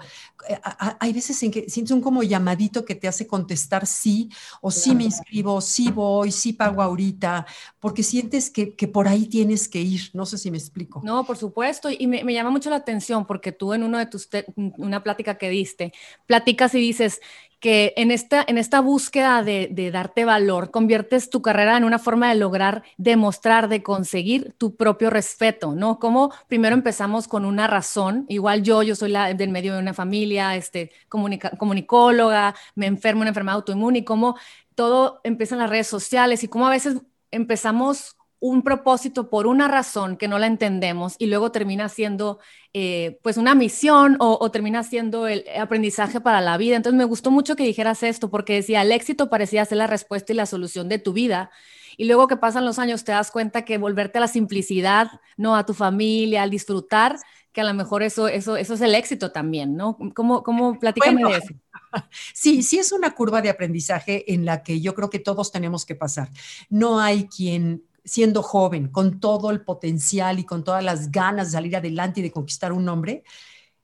eh, 0.50 0.60
hay 1.00 1.14
veces 1.14 1.42
en 1.44 1.52
que 1.52 1.70
sientes 1.70 1.92
un 1.92 2.02
como 2.02 2.24
llamadito 2.24 2.84
que 2.84 2.96
te 2.96 3.08
hace 3.08 3.28
contestar 3.28 3.86
sí 3.86 4.30
o 4.62 4.72
sí 4.72 4.94
me 4.96 5.06
inscribo, 5.06 5.62
sí 5.62 5.92
voy, 5.92 6.32
sí 6.32 6.54
pago 6.54 6.82
ahorita, 6.82 7.46
porque 7.80 8.04
sientes 8.04 8.50
que, 8.50 8.76
que 8.76 8.88
por 8.88 9.08
ahí 9.08 9.28
tienes 9.28 9.68
que 9.68 9.80
ir, 9.80 10.10
no 10.14 10.26
sé 10.26 10.38
si 10.38 10.52
me 10.52 10.58
explico. 10.58 11.02
No, 11.04 11.26
por 11.26 11.38
supuesto, 11.38 11.90
y 11.90 12.08
me, 12.08 12.24
me 12.24 12.41
llama 12.42 12.52
mucho 12.52 12.70
la 12.70 12.78
atención 12.78 13.26
porque 13.26 13.52
tú 13.52 13.74
en 13.74 13.84
uno 13.84 13.98
de 13.98 14.06
tus 14.06 14.28
una 14.56 15.04
plática 15.04 15.36
que 15.36 15.50
diste, 15.50 15.94
platicas 16.26 16.76
y 16.76 16.80
dices 16.80 17.22
que 17.62 17.94
en 17.96 18.10
esta, 18.10 18.44
en 18.48 18.58
esta 18.58 18.82
búsqueda 18.82 19.44
de, 19.44 19.92
darte 19.94 20.26
valor, 20.26 20.72
conviertes 20.72 21.30
tu 21.30 21.44
carrera 21.44 21.78
en 21.78 21.84
una 21.84 22.00
forma 22.00 22.30
de 22.30 22.36
lograr 22.36 22.84
demostrar, 22.98 23.70
de 23.70 23.84
conseguir 23.84 24.54
tu 24.58 24.76
propio 24.76 25.12
respeto, 25.12 25.76
¿no? 25.76 26.00
Como 26.00 26.34
primero 26.48 26.76
empezamos 26.76 27.28
con 27.28 27.46
una 27.46 27.68
razón, 27.68 28.26
igual 28.30 28.64
yo, 28.64 28.82
yo 28.82 28.96
soy 28.96 29.12
la, 29.12 29.36
del 29.36 29.52
medio 29.52 29.76
de 29.76 29.80
una 29.80 29.94
familia, 29.94 30.56
este, 30.56 30.92
comunicóloga, 31.08 32.56
me 32.74 32.88
enfermo, 32.88 33.22
una 33.22 33.30
enfermedad 33.30 33.58
autoinmune, 33.58 34.00
y 34.00 34.04
cómo 34.04 34.38
todo 34.74 35.22
empieza 35.24 35.54
en 35.54 35.60
las 35.60 35.70
redes 35.70 35.88
sociales 35.88 36.44
y 36.44 36.48
cómo 36.48 36.66
a 36.66 36.72
veces 36.72 36.98
empezamos 37.30 38.18
un 38.42 38.64
propósito 38.64 39.30
por 39.30 39.46
una 39.46 39.68
razón 39.68 40.18
que 40.18 40.28
no 40.28 40.40
la 40.40 40.48
entendemos 40.48 41.16
y 41.20 41.28
luego 41.28 41.52
termina 41.52 41.90
siendo 41.90 42.40
eh, 42.74 43.20
pues 43.22 43.38
una 43.38 43.54
misión 43.54 44.18
o, 44.20 44.50
termina 44.50 44.82
siendo 44.82 45.28
el 45.28 45.46
aprendizaje 45.60 46.20
para 46.20 46.42
la 46.42 46.58
vida. 46.58 46.76
Entonces 46.76 46.98
me 46.98 47.06
gustó 47.06 47.30
mucho 47.30 47.56
que 47.56 47.64
dijeras 47.64 48.02
esto 48.02 48.32
porque 48.32 48.56
decía, 48.56 48.82
el 48.82 48.92
éxito 48.92 49.30
parecía 49.30 49.64
ser 49.64 49.78
la 49.78 49.86
respuesta 49.86 50.34
y 50.34 50.36
la 50.36 50.48
solución 50.48 50.90
de 50.90 50.98
tu 50.98 51.14
vida. 51.14 51.52
Y 51.98 52.06
luego 52.06 52.28
que 52.28 52.36
pasan 52.36 52.66
los 52.66 52.80
años 52.80 53.04
te 53.04 53.12
das 53.12 53.30
cuenta 53.30 53.64
que 53.64 53.78
volverte 53.78 54.18
a 54.18 54.22
la 54.22 54.28
simplicidad, 54.28 55.12
no 55.38 55.56
a 55.56 55.68
tu 55.68 55.76
familia, 55.76 56.42
al 56.42 56.50
disfrutar, 56.50 57.18
que 57.52 57.62
a 57.62 57.64
lo 57.64 57.76
mejor 57.76 58.02
eso, 58.02 58.28
eso, 58.28 58.58
eso 58.58 58.74
es 58.74 58.82
el 58.82 58.96
éxito 58.96 59.32
también, 59.32 59.76
¿no? 59.76 60.00
¿Cómo, 60.16 60.42
cómo 60.42 60.80
platícame 60.80 61.24
de 61.24 61.38
eso? 61.38 61.54
Sí, 62.34 62.64
sí 62.64 62.80
es 62.80 62.94
una 62.94 63.12
curva 63.12 63.42
de 63.42 63.50
aprendizaje 63.50 64.32
en 64.34 64.46
la 64.46 64.64
que 64.64 64.80
yo 64.80 64.96
creo 64.96 65.10
que 65.10 65.20
todos 65.20 65.52
tenemos 65.52 65.86
que 65.86 65.94
pasar. 65.94 66.30
No 66.70 67.02
hay 67.02 67.28
quien 67.28 67.84
siendo 68.04 68.42
joven, 68.44 68.88
con 68.88 69.20
todo 69.20 69.52
el 69.52 69.62
potencial 69.62 70.40
y 70.40 70.46
con 70.46 70.64
todas 70.64 70.84
las 70.84 71.12
ganas 71.12 71.48
de 71.48 71.52
salir 71.54 71.76
adelante 71.76 72.20
y 72.20 72.24
de 72.24 72.32
conquistar 72.32 72.72
un 72.72 72.88
hombre, 72.90 73.24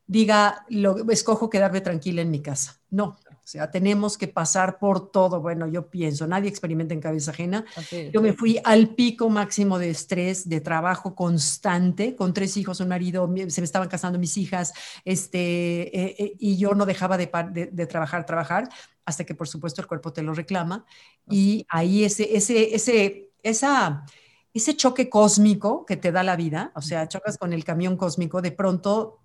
diga, 0.08 0.66
lo, 0.70 1.10
escojo 1.12 1.50
quedarme 1.50 1.82
tranquila 1.82 2.22
en 2.22 2.32
mi 2.32 2.42
casa. 2.42 2.80
No, 2.90 3.18
o 3.48 3.50
sea, 3.50 3.70
tenemos 3.70 4.18
que 4.18 4.28
pasar 4.28 4.80
por 4.80 5.12
todo. 5.12 5.42
Bueno, 5.42 5.68
yo 5.68 5.90
pienso, 5.90 6.26
nadie 6.28 6.50
experimenta 6.50 6.94
en 6.94 7.02
cabeza 7.02 7.32
ajena. 7.32 7.66
Yo 8.14 8.22
me 8.22 8.34
fui 8.34 8.60
al 8.64 8.96
pico 8.96 9.30
máximo 9.30 9.78
de 9.78 9.90
estrés, 9.90 10.50
de 10.50 10.62
trabajo 10.62 11.16
constante, 11.16 12.16
con 12.16 12.34
tres 12.34 12.58
hijos, 12.58 12.80
un 12.80 12.88
marido, 12.88 13.30
se 13.48 13.62
me 13.62 13.66
estaban 13.66 13.90
casando 13.90 14.18
mis 14.18 14.38
hijas, 14.38 14.74
este, 15.06 15.98
eh, 15.98 16.16
eh, 16.18 16.36
y 16.40 16.58
yo 16.58 16.74
no 16.74 16.86
dejaba 16.86 17.18
de, 17.18 17.30
de, 17.72 17.88
trabajar, 17.88 18.26
trabajar, 18.26 18.70
hasta 19.06 19.26
que 19.26 19.36
por 19.36 19.48
supuesto 19.48 19.82
el 19.82 19.88
cuerpo 19.88 20.12
te 20.12 20.24
lo 20.24 20.34
reclama. 20.34 20.86
Y 21.30 21.66
ahí 21.70 22.04
ese, 22.04 22.36
ese, 22.36 22.76
ese 22.76 23.27
esa, 23.44 24.06
ese 24.54 24.76
choque 24.76 25.10
cósmico 25.10 25.86
que 25.86 25.98
te 25.98 26.12
da 26.12 26.24
la 26.24 26.36
vida, 26.36 26.72
o 26.76 26.82
sea, 26.82 27.08
chocas 27.08 27.38
con 27.38 27.54
el 27.54 27.64
camión 27.64 27.98
cósmico, 27.98 28.42
de 28.42 28.52
pronto 28.52 29.20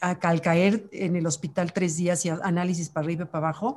al 0.00 0.40
caer 0.40 0.88
en 0.92 1.14
el 1.14 1.26
hospital 1.26 1.72
tres 1.72 1.96
días 1.96 2.24
y 2.24 2.30
análisis 2.30 2.88
para 2.88 3.04
arriba 3.04 3.24
y 3.24 3.26
para 3.26 3.48
abajo, 3.48 3.76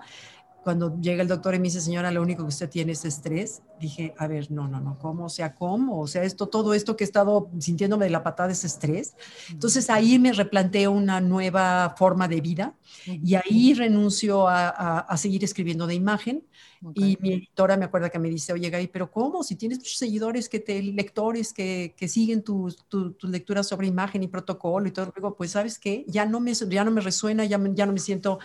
cuando 0.63 0.99
llega 0.99 1.21
el 1.21 1.27
doctor 1.27 1.53
y 1.55 1.59
me 1.59 1.65
dice, 1.65 1.81
señora, 1.81 2.11
lo 2.11 2.21
único 2.21 2.43
que 2.43 2.49
usted 2.49 2.69
tiene 2.69 2.93
es 2.93 3.03
estrés, 3.05 3.61
dije, 3.79 4.13
a 4.17 4.27
ver, 4.27 4.49
no, 4.49 4.67
no, 4.67 4.79
no, 4.79 4.97
¿cómo? 4.97 5.25
O 5.25 5.29
sea, 5.29 5.53
¿cómo? 5.53 5.99
O 5.99 6.07
sea, 6.07 6.23
esto, 6.23 6.47
todo 6.47 6.73
esto 6.73 6.95
que 6.95 7.03
he 7.03 7.07
estado 7.07 7.49
sintiéndome 7.59 8.05
de 8.05 8.11
la 8.11 8.23
patada 8.23 8.51
es 8.51 8.63
estrés. 8.63 9.15
Entonces 9.49 9.89
ahí 9.89 10.17
me 10.19 10.31
replanteo 10.31 10.91
una 10.91 11.19
nueva 11.19 11.95
forma 11.97 12.27
de 12.27 12.41
vida 12.41 12.75
y 13.05 13.35
ahí 13.35 13.73
renuncio 13.73 14.47
a, 14.47 15.15
seguir 15.17 15.43
escribiendo 15.43 15.85
de 15.85 15.95
imagen. 15.95 16.43
Y 16.95 17.17
mi 17.21 17.33
editora 17.33 17.77
me 17.77 17.85
acuerda 17.85 18.09
que 18.09 18.19
me 18.19 18.29
dice, 18.29 18.51
oye, 18.51 18.69
Gaby, 18.69 18.87
pero 18.87 19.09
¿cómo? 19.09 19.41
Si 19.41 19.55
tienes 19.55 19.77
muchos 19.77 19.97
seguidores, 19.97 20.49
que 20.49 20.59
te, 20.59 20.81
lectores 20.83 21.53
que, 21.53 21.95
que 21.95 22.09
siguen 22.09 22.43
tus 22.43 22.75
tu, 22.89 23.13
tu 23.13 23.27
lecturas 23.29 23.67
sobre 23.67 23.87
imagen 23.87 24.21
y 24.21 24.27
protocolo 24.27 24.85
y 24.85 24.91
todo, 24.91 25.13
luego, 25.15 25.35
pues, 25.35 25.51
¿sabes 25.51 25.79
qué? 25.79 26.03
Ya 26.07 26.25
no 26.25 26.41
me, 26.41 26.53
ya 26.53 26.83
no 26.83 26.91
me 26.91 26.99
resuena, 26.99 27.45
ya, 27.45 27.57
ya 27.73 27.85
no 27.85 27.93
me 27.93 27.99
siento 27.99 28.39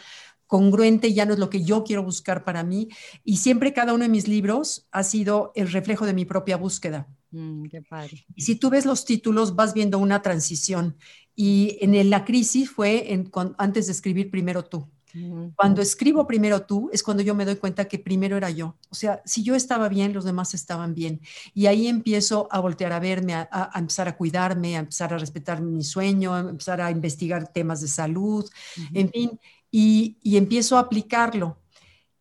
congruente, 0.49 1.15
ya 1.15 1.27
no 1.27 1.35
es 1.35 1.39
lo 1.39 1.51
que 1.51 1.63
yo 1.63 1.85
quiero 1.85 2.03
buscar 2.03 2.43
para 2.43 2.65
mí. 2.65 2.89
Y 3.23 3.37
siempre 3.37 3.73
cada 3.73 3.95
uno 3.95 4.03
de 4.03 4.09
mis 4.09 4.27
libros 4.27 4.89
ha 4.91 5.05
sido 5.05 5.53
el 5.55 5.71
reflejo 5.71 6.07
de 6.07 6.15
mi 6.15 6.25
propia 6.25 6.57
búsqueda. 6.57 7.07
Mm, 7.31 7.67
qué 7.67 7.83
padre. 7.83 8.27
Y 8.35 8.43
si 8.43 8.57
tú 8.57 8.71
ves 8.71 8.87
los 8.87 9.05
títulos, 9.05 9.55
vas 9.55 9.75
viendo 9.75 9.99
una 9.99 10.23
transición. 10.23 10.97
Y 11.37 11.77
en 11.81 12.11
la 12.11 12.25
crisis 12.25 12.69
fue 12.69 13.13
en, 13.13 13.31
antes 13.59 13.87
de 13.87 13.93
escribir 13.93 14.31
primero 14.31 14.65
tú. 14.65 14.89
Cuando 15.57 15.81
escribo 15.81 16.27
primero 16.27 16.63
tú 16.63 16.91
es 16.93 17.03
cuando 17.03 17.23
yo 17.23 17.35
me 17.35 17.47
doy 17.47 17.57
cuenta 17.57 17.87
que 17.87 17.99
primero 17.99 18.37
era 18.37 18.51
yo. 18.51 18.77
O 18.91 18.95
sea, 18.95 19.23
si 19.25 19.43
yo 19.43 19.55
estaba 19.55 19.89
bien, 19.89 20.13
los 20.13 20.25
demás 20.25 20.53
estaban 20.55 20.95
bien. 20.95 21.21
Y 21.55 21.67
ahí 21.67 21.89
empiezo 21.89 22.47
a 22.51 22.61
voltear 22.61 22.93
a 22.93 23.01
verme, 23.01 23.35
a, 23.35 23.71
empezar 23.75 24.07
a 24.07 24.17
cuidarme, 24.17 24.77
a 24.77 24.81
empezar 24.81 25.15
a 25.15 25.19
respetar 25.19 25.63
mi 25.63 25.83
sueño, 25.83 26.35
a 26.35 26.41
empezar 26.41 26.81
a 26.81 26.91
investigar 26.91 27.51
temas 27.53 27.81
de 27.81 27.89
salud, 27.89 28.49
en 28.93 29.11
fin 29.11 29.41
y, 29.71 30.19
empiezo 30.37 30.77
a 30.77 30.81
aplicarlo. 30.81 31.59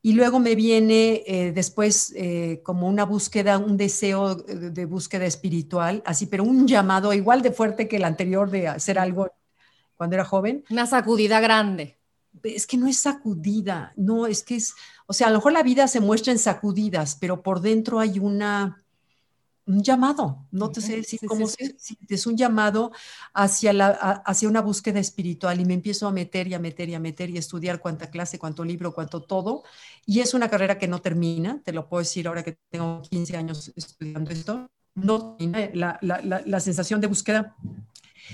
Y 0.02 0.14
luego 0.14 0.40
me 0.40 0.56
viene 0.56 1.24
eh, 1.26 1.52
después 1.52 2.14
eh, 2.16 2.62
como 2.64 2.88
una 2.88 3.04
búsqueda, 3.04 3.58
un 3.58 3.76
deseo 3.76 4.36
de, 4.36 4.86
búsqueda 4.86 5.26
espiritual, 5.26 6.02
así, 6.06 6.28
pero 6.28 6.44
un 6.44 6.68
llamado 6.68 7.14
igual 7.14 7.42
de 7.42 7.52
fuerte 7.52 7.88
que 7.88 7.98
el 7.98 8.06
anterior 8.06 8.50
de 8.50 8.68
hacer 8.68 9.00
algo 9.00 9.30
cuando 9.96 10.16
era 10.16 10.24
joven. 10.24 10.64
Una 10.70 10.86
sacudida 10.86 11.40
grande. 11.40 11.98
Es 12.44 12.68
que 12.68 12.78
no 12.78 12.88
es 12.88 13.00
sacudida, 13.00 13.94
no, 13.98 14.28
es 14.28 14.44
que 14.44 14.56
es, 14.56 14.76
o 15.08 15.14
sea, 15.14 15.28
a 15.28 15.30
lo 15.32 15.38
mejor 15.38 15.54
la 15.54 15.64
vida 15.64 15.88
se 15.88 16.00
muestra 16.00 16.32
en 16.32 16.40
sacudidas, 16.40 17.18
pero 17.20 17.42
por 17.42 17.62
dentro 17.62 18.00
hay 18.00 18.20
una, 18.20 18.86
un 19.68 19.84
llamado, 19.84 20.48
no 20.50 20.72
te 20.72 20.80
sé 20.80 20.96
decir 20.96 21.20
cómo 21.28 21.46
es 21.46 22.26
un 22.26 22.38
llamado 22.38 22.92
hacia, 23.34 23.74
la, 23.74 23.90
hacia 24.26 24.48
una 24.48 24.62
búsqueda 24.62 25.00
espiritual 25.00 25.60
y 25.60 25.66
me 25.66 25.74
empiezo 25.74 26.08
a 26.08 26.12
meter 26.12 26.48
y 26.48 26.54
a 26.54 26.60
meter 26.60 26.88
y 26.88 26.96
a 26.96 27.00
meter 27.00 27.30
y 27.30 27.38
estudiar 27.38 27.82
cuánta 27.82 28.10
clase, 28.10 28.40
cuánto 28.40 28.64
libro, 28.64 28.94
cuánto 28.94 29.22
todo. 29.22 29.64
Y 30.06 30.22
es 30.22 30.34
una 30.34 30.50
carrera 30.50 30.78
que 30.78 30.88
no 30.88 31.00
termina, 31.00 31.62
te 31.66 31.74
lo 31.74 31.90
puedo 31.90 32.00
decir 32.00 32.28
ahora 32.28 32.44
que 32.44 32.58
tengo 32.70 33.02
15 33.02 33.36
años 33.36 33.74
estudiando 33.76 34.32
esto, 34.32 34.68
no 34.96 35.36
termina, 35.36 35.70
la, 35.74 36.00
la, 36.02 36.22
la, 36.46 36.60
sensación 36.62 37.02
de 37.02 37.08
búsqueda 37.08 37.56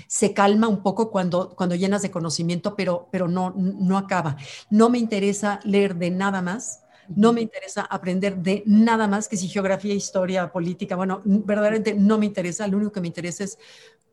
se 0.06 0.32
calma 0.34 0.68
un 0.68 0.82
poco 0.82 1.10
cuando, 1.10 1.50
cuando 1.56 1.74
llenas 1.74 2.02
de 2.02 2.12
conocimiento, 2.12 2.76
pero, 2.76 3.08
pero 3.10 3.26
no, 3.26 3.52
no 3.56 3.98
acaba. 3.98 4.36
No 4.70 4.88
me 4.88 4.98
interesa 4.98 5.58
leer 5.64 5.96
de 5.96 6.10
nada 6.10 6.42
más 6.42 6.83
no 7.08 7.32
me 7.32 7.40
interesa 7.40 7.82
aprender 7.82 8.36
de 8.36 8.62
nada 8.66 9.06
más 9.06 9.28
que 9.28 9.36
si 9.36 9.48
geografía, 9.48 9.94
historia, 9.94 10.50
política. 10.50 10.96
Bueno, 10.96 11.22
verdaderamente 11.24 11.94
no 11.94 12.18
me 12.18 12.26
interesa. 12.26 12.66
Lo 12.66 12.76
único 12.76 12.92
que 12.92 13.00
me 13.00 13.08
interesa 13.08 13.44
es 13.44 13.58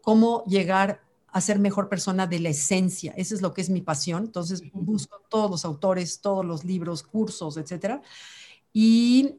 cómo 0.01 0.43
llegar 0.45 1.01
a 1.31 1.41
ser 1.41 1.59
mejor 1.59 1.87
persona 1.87 2.27
de 2.27 2.39
la 2.39 2.49
esencia. 2.49 3.13
Eso 3.15 3.33
es 3.35 3.41
lo 3.41 3.53
que 3.53 3.61
es 3.61 3.69
mi 3.69 3.81
pasión. 3.81 4.25
Entonces 4.25 4.61
busco 4.73 5.21
todos 5.29 5.49
los 5.49 5.65
autores, 5.65 6.19
todos 6.21 6.45
los 6.45 6.65
libros, 6.65 7.03
cursos, 7.03 7.57
etcétera. 7.57 8.01
Y, 8.73 9.37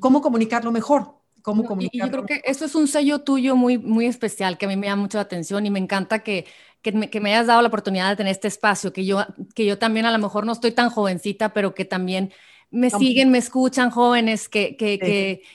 cómo 0.00 0.20
comunicarlo 0.20 0.72
mejor. 0.72 1.14
Cómo 1.42 1.64
comunicarlo 1.64 2.04
y 2.04 2.06
yo 2.06 2.10
creo 2.10 2.26
que 2.26 2.48
esto 2.48 2.64
es 2.64 2.74
un 2.74 2.88
sello 2.88 3.20
tuyo 3.20 3.54
muy, 3.54 3.78
muy 3.78 4.06
especial 4.06 4.58
que 4.58 4.66
a 4.66 4.68
mí 4.68 4.76
me 4.76 4.88
da 4.88 4.96
mucha 4.96 5.20
atención 5.20 5.64
y 5.64 5.70
me 5.70 5.78
encanta 5.78 6.18
que, 6.18 6.46
que 6.82 6.92
me, 6.92 7.08
que 7.08 7.20
me, 7.20 7.32
hayas 7.32 7.46
dado 7.46 7.62
la 7.62 7.68
oportunidad 7.68 8.10
de 8.10 8.16
tener 8.16 8.32
este 8.32 8.48
espacio, 8.48 8.92
que 8.92 9.04
yo, 9.04 9.24
que 9.54 9.64
yo 9.64 9.78
también 9.78 10.04
a 10.04 10.10
lo 10.10 10.18
mejor 10.18 10.44
no 10.44 10.52
estoy 10.52 10.72
tan 10.72 10.90
jovencita, 10.90 11.54
pero 11.54 11.74
que 11.74 11.84
también 11.84 12.32
me 12.70 12.90
siguen, 12.90 13.30
me 13.30 13.38
escuchan 13.38 13.90
jóvenes 13.90 14.48
que, 14.48 14.76
que, 14.76 14.98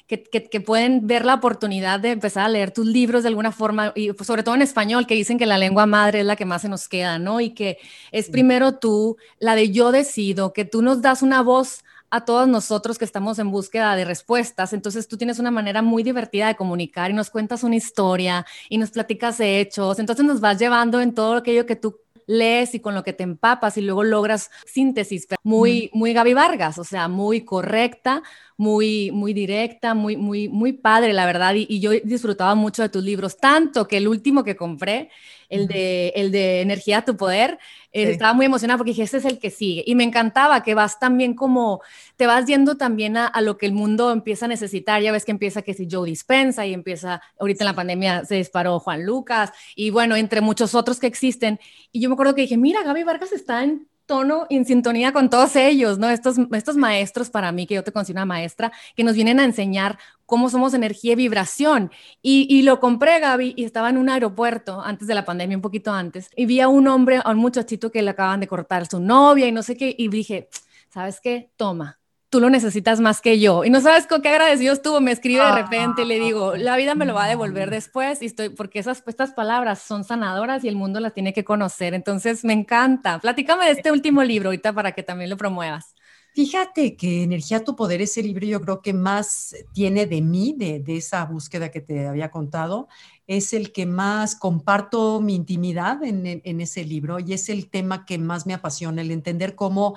que, 0.07 0.23
que, 0.49 0.61
pueden 0.61 1.05
ver 1.05 1.25
la 1.25 1.35
oportunidad 1.35 1.99
de 1.99 2.11
empezar 2.11 2.45
a 2.45 2.49
leer 2.49 2.71
tus 2.71 2.87
libros 2.87 3.23
de 3.23 3.29
alguna 3.29 3.51
forma, 3.51 3.93
y 3.95 4.11
sobre 4.23 4.41
todo 4.41 4.55
en 4.55 4.63
español, 4.63 5.05
que 5.05 5.13
dicen 5.13 5.37
que 5.37 5.45
la 5.45 5.57
lengua 5.57 5.85
madre 5.85 6.21
es 6.21 6.25
la 6.25 6.35
que 6.35 6.45
más 6.45 6.63
se 6.63 6.69
nos 6.69 6.87
queda, 6.89 7.19
¿no? 7.19 7.39
Y 7.39 7.51
que 7.51 7.77
es 8.11 8.29
primero 8.29 8.79
tú, 8.79 9.17
la 9.37 9.55
de 9.55 9.71
yo 9.71 9.91
decido, 9.91 10.53
que 10.53 10.65
tú 10.65 10.81
nos 10.81 11.01
das 11.01 11.21
una 11.21 11.43
voz 11.43 11.83
a 12.09 12.25
todos 12.25 12.47
nosotros 12.47 12.99
que 12.99 13.05
estamos 13.05 13.39
en 13.39 13.49
búsqueda 13.49 13.95
de 13.95 14.05
respuestas. 14.05 14.71
Entonces 14.73 15.07
tú 15.07 15.17
tienes 15.17 15.39
una 15.39 15.49
manera 15.49 15.81
muy 15.81 16.03
divertida 16.03 16.45
de 16.45 16.55
comunicar 16.55 17.09
y 17.09 17.13
nos 17.15 17.31
cuentas 17.31 17.63
una 17.63 17.75
historia 17.75 18.45
y 18.69 18.77
nos 18.77 18.91
platicas 18.91 19.39
hechos. 19.39 19.97
Entonces 19.97 20.23
nos 20.23 20.39
vas 20.39 20.59
llevando 20.59 21.01
en 21.01 21.15
todo 21.15 21.37
aquello 21.37 21.65
que 21.65 21.75
tú 21.75 22.02
lees 22.27 22.73
y 22.75 22.79
con 22.79 22.95
lo 22.95 23.03
que 23.03 23.13
te 23.13 23.23
empapas 23.23 23.77
y 23.77 23.81
luego 23.81 24.03
logras 24.03 24.51
síntesis 24.65 25.27
muy, 25.43 25.89
muy 25.93 26.13
Gaby 26.13 26.33
Vargas, 26.33 26.77
o 26.77 26.83
sea, 26.83 27.07
muy 27.07 27.41
correcta, 27.41 28.23
muy, 28.57 29.11
muy 29.11 29.33
directa, 29.33 29.93
muy, 29.93 30.15
muy, 30.17 30.47
muy 30.49 30.73
padre, 30.73 31.13
la 31.13 31.25
verdad. 31.25 31.53
Y, 31.55 31.79
yo 31.79 31.91
disfrutaba 32.03 32.55
mucho 32.55 32.81
de 32.81 32.89
tus 32.89 33.03
libros, 33.03 33.37
tanto 33.37 33.87
que 33.87 33.97
el 33.97 34.07
último 34.07 34.43
que 34.43 34.55
compré, 34.55 35.09
el 35.53 35.67
de, 35.67 36.13
el 36.15 36.31
de 36.31 36.61
Energía 36.61 37.05
tu 37.05 37.15
Poder, 37.15 37.59
eh, 37.91 38.09
estaba 38.09 38.33
muy 38.33 38.47
emocionada 38.47 38.77
porque 38.77 38.91
dije, 38.91 39.03
este 39.03 39.17
es 39.17 39.25
el 39.25 39.37
que 39.37 39.51
sigue. 39.51 39.83
Y 39.85 39.93
me 39.95 40.03
encantaba 40.03 40.63
que 40.63 40.73
vas 40.73 40.99
también 40.99 41.35
como, 41.35 41.81
te 42.15 42.25
vas 42.25 42.45
yendo 42.45 42.75
también 42.75 43.17
a, 43.17 43.31
lo 43.41 43.57
que 43.57 43.67
el 43.67 43.73
mundo 43.73 44.11
empieza 44.11 44.45
a 44.45 44.49
necesitar. 44.49 45.01
Ya 45.01 45.11
ves 45.11 45.25
que 45.25 45.31
empieza 45.31 45.61
que 45.61 45.73
si 45.73 45.87
Joe 45.89 46.09
Dispensa 46.09 46.65
y 46.65 46.73
empieza, 46.73 47.21
ahorita 47.39 47.63
en 47.63 47.67
la 47.67 47.75
pandemia 47.75 48.25
se 48.25 48.35
disparó 48.35 48.79
Juan 48.79 49.05
Lucas 49.05 49.51
y 49.75 49.91
bueno, 49.91 50.15
entre 50.15 50.41
muchos 50.41 50.73
otros 50.73 50.99
que 50.99 51.07
existen. 51.07 51.59
Y 51.91 52.01
yo 52.01 52.09
me 52.09 52.13
acuerdo 52.13 52.33
que 52.33 52.41
dije, 52.41 52.57
mira, 52.57 52.83
Gaby 52.83 53.03
Vargas 53.03 53.31
está 53.31 53.63
en 53.63 53.87
tono 54.05 54.45
en 54.49 54.65
sintonía 54.65 55.13
con 55.13 55.29
todos 55.29 55.55
ellos, 55.55 55.97
¿no? 55.97 56.09
Estos, 56.09 56.37
estos 56.51 56.75
maestros 56.77 57.29
para 57.29 57.51
mí, 57.51 57.65
que 57.65 57.75
yo 57.75 57.83
te 57.83 57.91
considero 57.91 58.19
una 58.19 58.25
maestra, 58.25 58.71
que 58.95 59.03
nos 59.03 59.15
vienen 59.15 59.39
a 59.39 59.45
enseñar 59.45 59.97
cómo 60.25 60.49
somos 60.49 60.73
energía 60.73 61.13
y 61.13 61.15
vibración. 61.15 61.91
Y, 62.21 62.47
y, 62.49 62.63
lo 62.63 62.79
compré, 62.79 63.19
Gaby, 63.19 63.53
y 63.55 63.63
estaba 63.63 63.89
en 63.89 63.97
un 63.97 64.09
aeropuerto 64.09 64.81
antes 64.81 65.07
de 65.07 65.15
la 65.15 65.25
pandemia, 65.25 65.57
un 65.57 65.61
poquito 65.61 65.91
antes, 65.93 66.29
y 66.35 66.45
vi 66.45 66.59
a 66.61 66.67
un 66.67 66.87
hombre, 66.87 67.21
a 67.23 67.31
un 67.31 67.37
muchachito 67.37 67.91
que 67.91 68.01
le 68.01 68.11
acaban 68.11 68.39
de 68.39 68.47
cortar 68.47 68.87
su 68.87 68.99
novia 68.99 69.47
y 69.47 69.51
no 69.51 69.63
sé 69.63 69.77
qué, 69.77 69.95
y 69.97 70.07
dije, 70.09 70.49
¿sabes 70.89 71.19
qué? 71.21 71.51
Toma, 71.57 71.99
tú 72.33 72.39
lo 72.39 72.49
necesitas 72.49 72.99
más 72.99 73.21
que 73.21 73.39
yo. 73.39 73.63
Y 73.63 73.69
no 73.69 73.79
sabes 73.79 74.07
con 74.07 74.23
qué 74.23 74.29
agradecido 74.29 74.73
estuvo, 74.73 74.99
me 74.99 75.11
escribe 75.11 75.45
de 75.45 75.51
repente 75.51 76.01
y 76.01 76.05
le 76.05 76.17
digo, 76.17 76.55
la 76.55 76.75
vida 76.77 76.95
me 76.95 77.05
lo 77.05 77.13
va 77.13 77.25
a 77.25 77.27
devolver 77.27 77.69
después 77.69 78.23
y 78.23 78.25
estoy, 78.25 78.49
porque 78.49 78.79
esas, 78.79 79.03
estas 79.05 79.33
palabras 79.33 79.83
son 79.83 80.03
sanadoras 80.03 80.63
y 80.63 80.67
el 80.67 80.75
mundo 80.75 80.99
las 80.99 81.13
tiene 81.13 81.31
que 81.31 81.43
conocer. 81.43 81.93
Entonces 81.93 82.43
me 82.43 82.53
encanta. 82.53 83.19
Platícame 83.19 83.65
de 83.65 83.73
este 83.73 83.91
último 83.91 84.23
libro 84.23 84.49
ahorita 84.49 84.73
para 84.73 84.93
que 84.93 85.03
también 85.03 85.29
lo 85.29 85.37
promuevas. 85.37 85.93
Fíjate 86.33 86.95
que 86.95 87.21
Energía 87.21 87.63
tu 87.63 87.75
Poder, 87.75 88.01
ese 88.01 88.23
libro 88.23 88.47
yo 88.47 88.59
creo 88.61 88.81
que 88.81 88.93
más 88.93 89.55
tiene 89.71 90.07
de 90.07 90.23
mí, 90.23 90.55
de, 90.57 90.79
de, 90.79 90.97
esa 90.97 91.23
búsqueda 91.25 91.69
que 91.69 91.81
te 91.81 92.07
había 92.07 92.31
contado, 92.31 92.87
es 93.27 93.53
el 93.53 93.71
que 93.71 93.85
más 93.85 94.35
comparto 94.35 95.21
mi 95.21 95.35
intimidad 95.35 96.03
en, 96.03 96.41
en, 96.43 96.61
ese 96.61 96.83
libro 96.83 97.19
y 97.19 97.33
es 97.33 97.49
el 97.49 97.69
tema 97.69 98.05
que 98.05 98.17
más 98.17 98.47
me 98.47 98.55
apasiona, 98.55 99.03
el 99.03 99.11
entender 99.11 99.53
cómo 99.53 99.95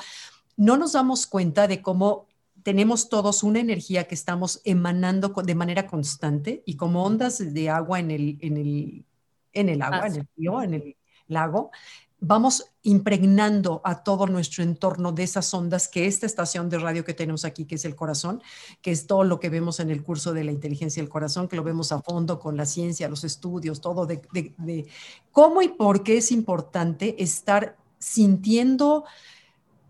no 0.56 0.76
nos 0.76 0.92
damos 0.92 1.26
cuenta 1.26 1.68
de 1.68 1.82
cómo 1.82 2.26
tenemos 2.62 3.08
todos 3.08 3.42
una 3.42 3.60
energía 3.60 4.08
que 4.08 4.14
estamos 4.14 4.60
emanando 4.64 5.28
de 5.28 5.54
manera 5.54 5.86
constante 5.86 6.62
y 6.66 6.76
como 6.76 7.04
ondas 7.04 7.38
de 7.54 7.70
agua 7.70 8.00
en 8.00 8.10
el, 8.10 8.38
en 8.40 8.56
el, 8.56 9.04
en 9.52 9.68
el 9.68 9.82
agua, 9.82 10.08
en 10.08 10.14
el 10.16 10.28
río, 10.36 10.62
en 10.62 10.74
el 10.74 10.96
lago, 11.28 11.70
vamos 12.18 12.72
impregnando 12.82 13.82
a 13.84 14.02
todo 14.02 14.26
nuestro 14.26 14.64
entorno 14.64 15.12
de 15.12 15.22
esas 15.22 15.52
ondas 15.52 15.86
que 15.86 16.06
esta 16.06 16.26
estación 16.26 16.68
de 16.68 16.78
radio 16.78 17.04
que 17.04 17.14
tenemos 17.14 17.44
aquí, 17.44 17.66
que 17.66 17.74
es 17.74 17.84
el 17.84 17.94
corazón, 17.94 18.42
que 18.80 18.90
es 18.90 19.06
todo 19.06 19.22
lo 19.24 19.38
que 19.38 19.50
vemos 19.50 19.80
en 19.80 19.90
el 19.90 20.02
curso 20.02 20.32
de 20.32 20.44
la 20.44 20.52
inteligencia 20.52 21.02
del 21.02 21.10
corazón, 21.10 21.46
que 21.46 21.56
lo 21.56 21.62
vemos 21.62 21.92
a 21.92 22.00
fondo 22.00 22.38
con 22.40 22.56
la 22.56 22.66
ciencia, 22.66 23.08
los 23.08 23.24
estudios, 23.24 23.80
todo 23.80 24.06
de, 24.06 24.22
de, 24.32 24.86
cómo 25.30 25.62
y 25.62 25.68
por 25.68 26.02
qué 26.02 26.16
es 26.16 26.32
importante 26.32 27.22
estar 27.22 27.76
sintiendo 27.98 29.04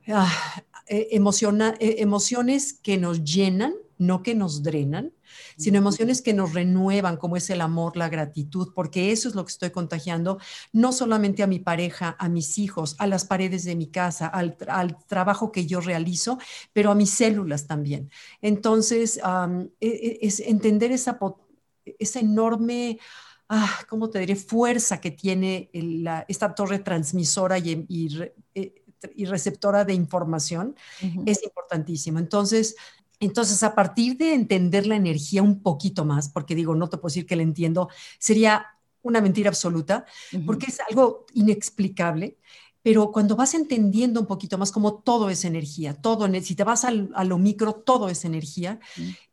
ah, 0.09 0.63
eh, 0.89 1.09
eh, 1.11 1.97
emociones 1.99 2.75
que 2.75 2.97
nos 2.97 3.25
llenan, 3.25 3.75
no 3.99 4.23
que 4.23 4.35
nos 4.35 4.63
drenan, 4.63 5.13
sino 5.57 5.79
emociones 5.79 6.23
que 6.23 6.35
nos 6.35 6.55
renuevan, 6.55 7.17
como 7.17 7.37
es 7.37 7.51
el 7.51 7.61
amor, 7.61 7.97
la 7.97 8.09
gratitud, 8.09 8.73
porque 8.75 9.11
eso 9.11 9.29
es 9.29 9.35
lo 9.35 9.45
que 9.45 9.53
estoy 9.53 9.71
contagiando, 9.71 10.39
no 10.73 10.93
solamente 10.93 11.43
a 11.43 11.47
mi 11.47 11.59
pareja, 11.59 12.15
a 12.19 12.29
mis 12.29 12.59
hijos, 12.59 12.95
a 12.99 13.07
las 13.07 13.25
paredes 13.25 13.65
de 13.65 13.75
mi 13.75 13.89
casa, 13.89 14.27
al, 14.27 14.57
trabajo 15.07 15.51
que 15.51 15.67
yo 15.67 15.81
realizo, 15.81 16.39
pero 16.73 16.91
a 16.91 16.95
mis 16.95 17.11
células 17.11 17.67
también. 17.67 18.11
Entonces, 18.41 19.19
e, 19.81 20.19
es 20.23 20.41
entender 20.41 20.93
esa, 20.93 21.19
esa 21.99 22.21
enorme... 22.21 22.99
Ah, 23.49 23.79
¿cómo 23.89 24.11
te 24.11 24.19
diré? 24.19 24.35
Fuerza 24.35 25.01
que 25.01 25.13
tiene 25.13 25.71
esta 26.27 26.53
torre 26.53 26.81
transmisora 26.81 27.59
y, 27.59 27.87
e, 29.17 29.27
receptora 29.27 29.85
de 29.85 29.95
información 29.95 30.75
es 31.27 31.43
importantísimo. 31.45 32.19
Entonces, 32.19 32.77
entonces, 33.21 33.63
a 33.63 33.75
partir 33.75 34.17
de 34.19 34.35
entender 34.35 34.87
la 34.87 34.97
energía 34.97 35.43
un 35.43 35.63
poquito 35.63 36.05
más, 36.05 36.29
porque 36.29 36.55
digo, 36.55 36.75
no 36.75 36.89
te 36.89 36.99
puedo 36.99 37.11
decir 37.11 37.27
que 37.27 37.37
la 37.37 37.43
entiendo, 37.43 37.89
sería 38.19 38.67
una 39.03 39.21
mentira 39.21 39.49
absoluta, 39.49 40.05
porque 40.45 40.67
es 40.67 40.81
algo 40.89 41.27
inexplicable, 41.33 42.37
pero 42.83 43.11
cuando 43.13 43.35
vas 43.35 43.55
entendiendo 43.55 44.21
un 44.21 44.27
poquito 44.27 44.59
más 44.59 44.71
como 44.71 44.95
todo 44.95 45.31
es 45.31 45.45
energía, 45.45 45.95
todo, 45.95 46.29
si 46.41 46.55
te 46.55 46.65
vas 46.65 46.85
a 46.85 46.91
lo 46.91 47.39
micro, 47.39 47.73
todo 47.73 48.09
es 48.09 48.25
energía, 48.25 48.81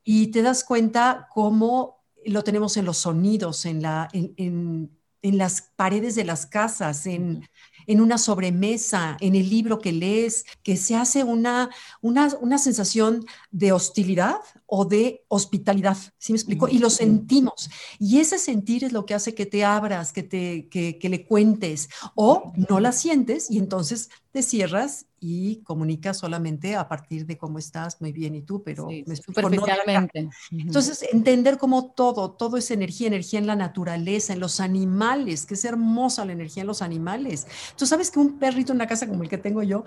y 0.04 0.28
te 0.28 0.42
das 0.44 0.64
cuenta 0.64 1.28
cómo 1.34 2.04
lo 2.26 2.44
tenemos 2.44 2.78
en 2.78 2.86
los 2.86 3.00
sonidos, 3.00 3.66
en, 3.66 3.82
la, 3.82 4.08
en, 4.14 4.90
en 5.24 5.38
las 5.38 5.62
paredes 5.76 6.16
de 6.16 6.26
las 6.26 6.46
casas, 6.46 7.08
en, 7.08 7.50
en 7.88 8.02
una 8.02 8.18
sobremesa, 8.18 9.18
en 9.20 9.36
el 9.36 9.50
libro 9.50 9.80
que 9.80 9.92
lees, 9.92 10.46
que 10.64 10.78
se 10.78 10.96
hace 10.96 11.24
una, 11.24 11.70
una, 12.02 12.30
una 12.42 12.58
sensación 12.58 13.26
de 13.52 13.72
hostilidad 13.72 14.38
o 14.76 14.86
de 14.86 15.24
hospitalidad, 15.28 15.96
¿sí 16.18 16.34
me 16.34 16.38
explico? 16.38 16.68
Y 16.68 16.80
lo 16.80 16.90
sentimos. 16.90 17.70
Y 18.00 18.20
ese 18.20 18.40
sentir 18.40 18.84
es 18.84 18.92
lo 18.92 19.06
que 19.06 19.14
hace 19.14 19.36
que 19.36 19.46
te 19.46 19.64
abras, 19.64 20.12
que, 20.12 20.24
te, 20.24 20.68
que, 20.68 20.98
que 20.98 21.10
le 21.10 21.28
cuentes, 21.28 21.90
o 22.16 22.52
no 22.68 22.80
la 22.80 22.92
sientes 22.92 23.52
y 23.52 23.60
entonces 23.60 24.10
te 24.32 24.42
cierras 24.42 25.06
y 25.26 25.62
comunicas 25.64 26.18
solamente 26.18 26.76
a 26.76 26.90
partir 26.90 27.26
de 27.26 27.38
cómo 27.38 27.58
estás, 27.58 28.02
muy 28.02 28.12
bien, 28.12 28.36
y 28.36 28.42
tú, 28.42 28.62
pero 28.62 28.88
me 28.88 29.16
superficialmente. 29.16 30.28
Entonces, 30.52 31.06
entender 31.14 31.58
cómo 31.58 31.92
todo, 31.92 32.32
todo 32.32 32.58
es 32.58 32.72
energía, 32.72 33.08
energía 33.08 33.40
en 33.40 33.48
la 33.48 33.56
naturaleza, 33.56 34.34
en 34.34 34.42
los 34.42 34.60
animales, 34.60 35.46
que 35.46 35.54
es 35.54 35.64
hermosa 35.64 36.26
la 36.26 36.34
energía 36.34 36.62
en 36.62 36.68
los 36.68 36.82
animales. 36.82 37.48
Tú 37.78 37.86
sabes 37.86 38.12
que 38.12 38.20
un 38.20 38.38
perrito 38.38 38.74
en 38.74 38.78
una 38.78 38.88
casa 38.88 39.08
como 39.08 39.24
el 39.24 39.30
que 39.30 39.38
tengo 39.38 39.64
yo, 39.64 39.86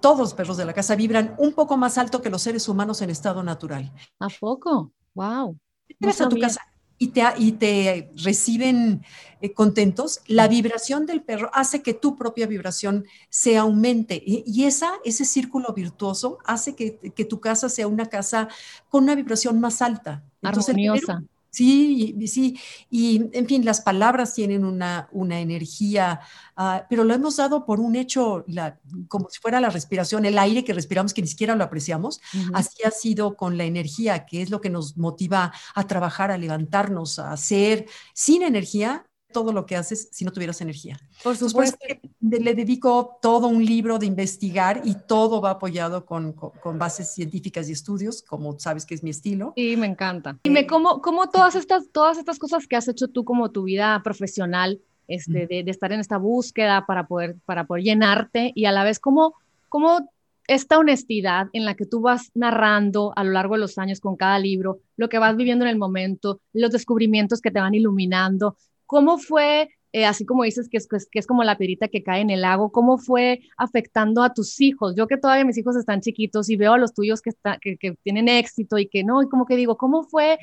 todos 0.00 0.18
los 0.18 0.34
perros 0.34 0.58
de 0.58 0.66
la 0.66 0.74
casa 0.74 0.96
vibran 0.96 1.34
un 1.38 1.54
poco 1.54 1.78
más 1.78 1.96
alto 1.96 2.20
que 2.20 2.28
los 2.28 2.42
seres 2.42 2.68
humanos 2.68 3.00
en 3.00 3.08
estado 3.08 3.42
natural. 3.42 3.90
¿A 4.24 4.28
poco? 4.40 4.92
¡Wow! 5.14 5.58
a 6.00 6.28
tu 6.28 6.38
casa 6.38 6.60
y 6.96 7.08
te, 7.08 7.22
y 7.38 7.52
te 7.52 8.10
reciben 8.16 9.02
eh, 9.40 9.52
contentos, 9.52 10.20
la 10.26 10.48
vibración 10.48 11.06
del 11.06 11.22
perro 11.22 11.50
hace 11.52 11.82
que 11.82 11.92
tu 11.92 12.16
propia 12.16 12.46
vibración 12.46 13.04
se 13.28 13.56
aumente 13.56 14.22
y, 14.24 14.64
esa, 14.64 14.92
ese 15.04 15.24
círculo 15.24 15.74
virtuoso 15.74 16.38
hace 16.44 16.74
que, 16.74 16.98
que, 17.14 17.24
tu 17.24 17.40
casa 17.40 17.68
sea 17.68 17.88
una 17.88 18.06
casa 18.06 18.48
con 18.88 19.04
una 19.04 19.14
vibración 19.14 19.60
más 19.60 19.82
alta. 19.82 20.24
Armoniosa. 20.40 21.24
Sí, 21.54 22.16
sí, 22.26 22.58
y 22.90 23.30
en 23.32 23.46
fin, 23.46 23.64
las 23.64 23.80
palabras 23.80 24.34
tienen 24.34 24.64
una, 24.64 25.08
una 25.12 25.38
energía, 25.38 26.18
ah, 26.56 26.84
pero 26.90 27.04
lo 27.04 27.14
hemos 27.14 27.36
dado 27.36 27.64
por 27.64 27.78
un 27.78 27.94
hecho, 27.94 28.44
la, 28.48 28.80
como 29.06 29.30
si 29.30 29.38
fuera 29.38 29.60
la 29.60 29.70
respiración, 29.70 30.24
el 30.24 30.36
aire 30.36 30.64
que 30.64 30.74
respiramos 30.74 31.14
que 31.14 31.22
ni 31.22 31.28
siquiera 31.28 31.54
lo 31.54 31.62
apreciamos, 31.62 32.20
así 32.54 32.82
ha 32.84 32.90
sido 32.90 33.36
con 33.36 33.56
la 33.56 33.62
energía, 33.62 34.26
que 34.26 34.42
es 34.42 34.50
lo 34.50 34.60
que 34.60 34.68
nos 34.68 34.96
motiva 34.96 35.52
a 35.76 35.86
trabajar, 35.86 36.32
a 36.32 36.38
levantarnos, 36.38 37.20
a 37.20 37.30
hacer. 37.30 37.86
Sin 38.14 38.42
energía, 38.42 39.06
todo 39.34 39.52
lo 39.52 39.66
que 39.66 39.76
haces 39.76 40.08
si 40.12 40.24
no 40.24 40.32
tuvieras 40.32 40.62
energía. 40.62 40.98
Por 41.22 41.36
supuesto. 41.36 41.76
le 42.20 42.54
dedico 42.54 43.18
todo 43.20 43.48
un 43.48 43.62
libro 43.62 43.98
de 43.98 44.06
investigar 44.06 44.80
y 44.84 44.94
todo 44.94 45.42
va 45.42 45.50
apoyado 45.50 46.06
con, 46.06 46.32
con, 46.32 46.78
bases 46.78 47.12
científicas 47.12 47.68
y 47.68 47.72
estudios, 47.72 48.22
como 48.22 48.58
sabes 48.58 48.86
que 48.86 48.94
es 48.94 49.02
mi 49.02 49.10
estilo. 49.10 49.52
Sí, 49.56 49.76
me 49.76 49.86
encanta. 49.86 50.38
Dime, 50.44 50.66
¿cómo, 50.66 51.02
cómo 51.02 51.28
todas, 51.28 51.56
estas, 51.56 51.90
todas 51.92 52.16
estas 52.16 52.38
cosas 52.38 52.66
que 52.66 52.76
has 52.76 52.88
hecho 52.88 53.08
tú 53.08 53.24
como 53.24 53.50
tu 53.50 53.64
vida 53.64 54.00
profesional, 54.02 54.80
este, 55.08 55.46
de, 55.46 55.64
de, 55.64 55.70
estar 55.70 55.92
en 55.92 56.00
esta 56.00 56.16
búsqueda 56.16 56.86
para 56.86 57.06
poder, 57.06 57.36
para 57.44 57.66
poder 57.66 57.84
llenarte 57.84 58.52
y 58.54 58.64
a 58.64 58.72
la 58.72 58.84
vez 58.84 58.98
cómo, 58.98 59.34
cómo 59.68 60.08
esta 60.46 60.78
honestidad 60.78 61.48
en 61.52 61.64
la 61.64 61.74
que 61.74 61.86
tú 61.86 62.00
vas 62.00 62.30
narrando 62.34 63.12
a 63.16 63.24
lo 63.24 63.32
largo 63.32 63.54
de 63.54 63.60
los 63.60 63.78
años 63.78 64.00
con 64.00 64.16
cada 64.16 64.38
libro, 64.38 64.78
lo 64.96 65.08
que 65.08 65.18
vas 65.18 65.36
viviendo 65.36 65.64
en 65.64 65.70
el 65.70 65.78
momento, 65.78 66.40
los 66.52 66.70
descubrimientos 66.70 67.40
que 67.40 67.50
te 67.50 67.60
van 67.60 67.74
iluminando, 67.74 68.56
¿Cómo 68.94 69.18
fue, 69.18 69.70
eh, 69.90 70.04
así 70.04 70.24
como 70.24 70.44
dices 70.44 70.68
que 70.68 70.76
es, 70.76 70.86
que 70.86 71.18
es 71.18 71.26
como 71.26 71.42
la 71.42 71.58
perita 71.58 71.88
que 71.88 72.04
cae 72.04 72.20
en 72.20 72.30
el 72.30 72.42
lago, 72.42 72.70
cómo 72.70 72.96
fue 72.96 73.40
afectando 73.56 74.22
a 74.22 74.32
tus 74.32 74.60
hijos? 74.60 74.94
Yo 74.96 75.08
que 75.08 75.16
todavía 75.16 75.44
mis 75.44 75.58
hijos 75.58 75.74
están 75.74 76.00
chiquitos 76.00 76.48
y 76.48 76.54
veo 76.54 76.74
a 76.74 76.78
los 76.78 76.94
tuyos 76.94 77.20
que, 77.20 77.30
está, 77.30 77.58
que, 77.60 77.76
tienen 78.04 78.28
éxito 78.28 78.78
y 78.78 78.86
que 78.86 79.02
no, 79.02 79.20
y 79.20 79.28
como 79.28 79.46
que 79.46 79.56
digo, 79.56 79.76
¿cómo 79.76 80.04
fue 80.04 80.38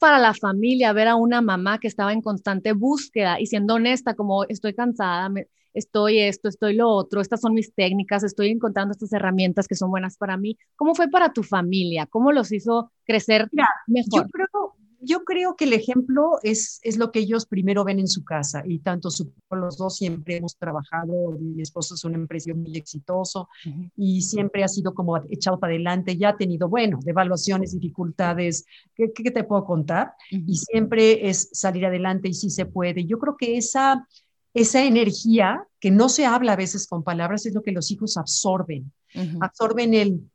para 0.00 0.18
la 0.18 0.34
familia 0.34 0.92
ver 0.92 1.06
a 1.06 1.14
una 1.14 1.40
mamá 1.42 1.78
que 1.78 1.86
estaba 1.86 2.12
en 2.12 2.22
constante 2.22 2.72
búsqueda 2.72 3.38
y 3.38 3.46
siendo 3.46 3.74
honesta, 3.74 4.14
como 4.14 4.42
estoy 4.48 4.74
cansada, 4.74 5.30
estoy 5.72 6.18
esto, 6.18 6.48
estoy 6.48 6.74
lo 6.74 6.88
otro, 6.88 7.20
estas 7.20 7.40
son 7.40 7.54
mis 7.54 7.72
técnicas, 7.72 8.24
estoy 8.24 8.50
encontrando 8.50 8.90
estas 8.90 9.12
herramientas 9.12 9.68
que 9.68 9.76
son 9.76 9.92
buenas 9.92 10.16
para 10.16 10.36
mí. 10.36 10.58
¿Cómo 10.74 10.96
fue 10.96 11.08
para 11.08 11.32
tu 11.32 11.44
familia? 11.44 12.06
¿Cómo 12.06 12.32
los 12.32 12.50
hizo 12.50 12.90
crecer 13.04 13.48
mejor? 13.86 14.24
Yo 14.24 14.28
creo, 14.28 14.74
yo 15.02 15.24
creo 15.24 15.56
que 15.56 15.64
el 15.64 15.72
ejemplo 15.72 16.38
es, 16.42 16.78
es 16.82 16.96
lo 16.96 17.10
que 17.10 17.20
ellos 17.20 17.46
primero 17.46 17.84
ven 17.84 17.98
en 17.98 18.08
su 18.08 18.24
casa 18.24 18.62
y 18.64 18.78
tanto 18.78 19.10
su, 19.10 19.32
los 19.50 19.76
dos 19.76 19.96
siempre 19.96 20.36
hemos 20.36 20.56
trabajado, 20.56 21.36
mi 21.40 21.60
esposo 21.60 21.94
es 21.94 22.04
un 22.04 22.14
empresario 22.14 22.56
muy 22.56 22.76
exitoso 22.76 23.48
y 23.96 24.22
siempre 24.22 24.62
ha 24.62 24.68
sido 24.68 24.94
como 24.94 25.16
echado 25.30 25.58
para 25.58 25.72
adelante, 25.72 26.16
ya 26.16 26.30
ha 26.30 26.36
tenido, 26.36 26.68
bueno, 26.68 27.00
devaluaciones, 27.02 27.72
dificultades, 27.72 28.64
¿qué, 28.94 29.12
qué 29.12 29.30
te 29.30 29.44
puedo 29.44 29.64
contar? 29.64 30.12
Y 30.30 30.56
siempre 30.56 31.28
es 31.28 31.48
salir 31.52 31.84
adelante 31.86 32.28
y 32.28 32.34
sí 32.34 32.48
se 32.50 32.66
puede. 32.66 33.04
Yo 33.04 33.18
creo 33.18 33.36
que 33.36 33.56
esa, 33.56 34.06
esa 34.54 34.84
energía 34.84 35.66
que 35.80 35.90
no 35.90 36.08
se 36.08 36.26
habla 36.26 36.52
a 36.52 36.56
veces 36.56 36.86
con 36.86 37.02
palabras 37.02 37.44
es 37.46 37.54
lo 37.54 37.62
que 37.62 37.72
los 37.72 37.90
hijos 37.90 38.16
absorben, 38.16 38.92
absorben 39.40 39.94
el 39.94 40.30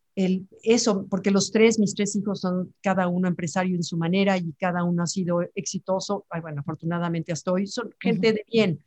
eso, 0.64 1.06
porque 1.08 1.30
los 1.30 1.52
tres, 1.52 1.78
mis 1.78 1.94
tres 1.94 2.16
hijos 2.16 2.42
son 2.42 2.74
cada 2.82 3.08
uno 3.08 3.28
empresario 3.28 3.76
en 3.76 3.84
su 3.84 3.98
manera 3.98 4.36
y 4.38 4.52
cada 4.54 4.84
uno 4.84 5.04
ha 5.04 5.08
sido 5.08 5.42
exitoso. 5.54 6.26
bueno, 6.42 6.62
afortunadamente 6.62 7.32
estoy, 7.32 7.68
son 7.68 7.94
gente 8.00 8.34
de 8.34 8.44
bien. 8.52 8.80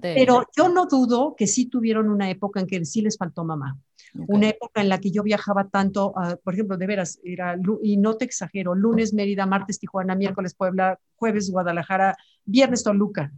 Pero 0.00 0.44
yo 0.56 0.68
no 0.68 0.86
dudo 0.86 1.34
que 1.36 1.46
sí 1.46 1.66
tuvieron 1.66 2.08
una 2.08 2.30
época 2.30 2.60
en 2.60 2.66
que 2.66 2.84
sí 2.84 3.02
les 3.02 3.18
faltó 3.18 3.44
mamá. 3.44 3.78
Una 4.26 4.48
época 4.48 4.80
en 4.80 4.88
la 4.88 4.98
que 4.98 5.10
yo 5.10 5.22
viajaba 5.22 5.68
tanto, 5.68 6.14
por 6.42 6.54
ejemplo, 6.54 6.76
de 6.76 6.86
veras, 6.86 7.20
era, 7.22 7.56
y 7.82 7.96
no 7.98 8.16
te 8.16 8.24
exagero, 8.24 8.74
lunes 8.74 9.12
Mérida, 9.12 9.46
martes 9.46 9.78
Tijuana, 9.78 10.16
miércoles 10.16 10.54
Puebla, 10.54 10.98
jueves 11.14 11.50
Guadalajara, 11.50 12.16
viernes 12.44 12.82
Toluca. 12.82 13.32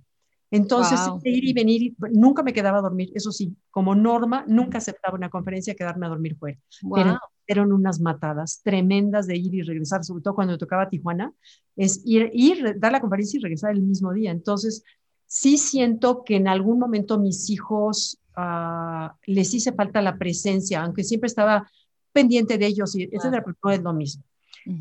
Entonces, 0.50 1.00
ir 1.24 1.44
y 1.44 1.52
venir, 1.54 1.94
nunca 2.12 2.42
me 2.42 2.52
quedaba 2.52 2.78
a 2.78 2.82
dormir, 2.82 3.10
eso 3.14 3.32
sí, 3.32 3.56
como 3.70 3.94
norma, 3.94 4.44
nunca 4.46 4.78
aceptaba 4.78 5.16
una 5.16 5.30
conferencia 5.30 5.74
quedarme 5.74 6.06
a 6.06 6.10
dormir 6.10 6.36
fuera. 6.36 6.58
Pero 6.94 7.18
eran 7.46 7.72
unas 7.72 8.00
matadas 8.00 8.60
tremendas 8.62 9.26
de 9.26 9.36
ir 9.36 9.54
y 9.54 9.62
regresar, 9.62 10.04
sobre 10.04 10.22
todo 10.22 10.34
cuando 10.34 10.58
tocaba 10.58 10.88
Tijuana, 10.88 11.32
es 11.76 12.02
ir, 12.04 12.30
ir, 12.32 12.78
dar 12.78 12.92
la 12.92 13.00
conferencia 13.00 13.38
y 13.38 13.42
regresar 13.42 13.72
el 13.72 13.82
mismo 13.82 14.12
día. 14.12 14.30
Entonces, 14.30 14.84
sí 15.26 15.58
siento 15.58 16.24
que 16.24 16.36
en 16.36 16.48
algún 16.48 16.78
momento 16.78 17.18
mis 17.18 17.50
hijos 17.50 18.18
uh, 18.36 19.08
les 19.26 19.54
hice 19.54 19.72
falta 19.72 20.02
la 20.02 20.18
presencia, 20.18 20.82
aunque 20.82 21.04
siempre 21.04 21.28
estaba 21.28 21.70
pendiente 22.12 22.58
de 22.58 22.66
ellos, 22.66 22.94
y 22.94 23.04
etcétera, 23.04 23.42
pero 23.44 23.56
no 23.62 23.70
es 23.70 23.82
lo 23.82 23.92
mismo. 23.92 24.24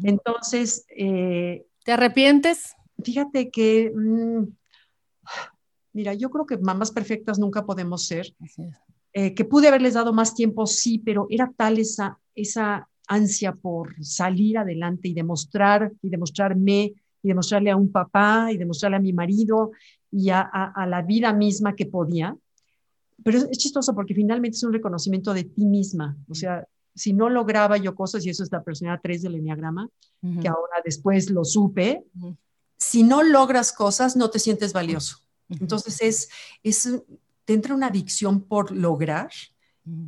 Entonces... 0.03 0.85
Eh, 0.89 1.65
¿Te 1.83 1.93
arrepientes? 1.93 2.75
Fíjate 3.03 3.49
que, 3.49 3.91
mm, 3.95 4.43
mira, 5.93 6.13
yo 6.13 6.29
creo 6.29 6.45
que 6.45 6.57
mamás 6.57 6.91
perfectas 6.91 7.39
nunca 7.39 7.65
podemos 7.65 8.05
ser. 8.05 8.35
Eh, 9.13 9.33
que 9.33 9.45
pude 9.45 9.67
haberles 9.67 9.95
dado 9.95 10.13
más 10.13 10.35
tiempo, 10.35 10.67
sí, 10.67 10.99
pero 10.99 11.27
era 11.29 11.51
tal 11.55 11.79
esa, 11.79 12.19
esa 12.35 12.87
ansia 13.07 13.53
por 13.53 13.93
salir 14.03 14.57
adelante 14.57 15.07
y 15.07 15.13
demostrar 15.13 15.91
y 16.01 16.09
demostrarme 16.09 16.93
y 17.23 17.27
demostrarle 17.27 17.71
a 17.71 17.75
un 17.75 17.91
papá 17.91 18.51
y 18.51 18.57
demostrarle 18.57 18.97
a 18.97 19.01
mi 19.01 19.13
marido 19.13 19.71
y 20.11 20.29
a, 20.29 20.41
a, 20.41 20.87
la 20.87 21.01
vida 21.01 21.33
misma 21.33 21.75
que 21.75 21.85
podía. 21.85 22.35
Pero 23.23 23.37
es, 23.37 23.57
chistoso 23.57 23.93
porque 23.93 24.15
finalmente 24.15 24.57
es 24.57 24.63
un 24.63 24.73
reconocimiento 24.73 25.33
de 25.33 25.43
ti 25.43 25.65
misma. 25.65 26.17
O 26.29 26.35
sea, 26.35 26.67
si 26.95 27.13
no 27.13 27.29
lograba 27.29 27.77
yo 27.77 27.95
cosas, 27.95 28.25
y 28.25 28.29
eso 28.29 28.43
es 28.43 28.51
la 28.51 28.63
personalidad 28.63 29.01
3 29.03 29.21
del 29.21 29.35
Enneagrama, 29.35 29.87
que 30.41 30.47
ahora 30.47 30.81
después 30.83 31.29
lo 31.29 31.45
supe, 31.45 32.03
si 32.77 33.03
no 33.03 33.23
logras 33.23 33.71
cosas, 33.71 34.15
no 34.15 34.29
te 34.29 34.39
sientes 34.39 34.73
valioso. 34.73 35.17
Entonces 35.49 36.01
es, 36.01 36.29
es, 36.63 36.89
te 37.45 37.53
entra 37.53 37.75
una 37.75 37.87
adicción 37.87 38.41
por 38.41 38.71
lograr 38.71 39.29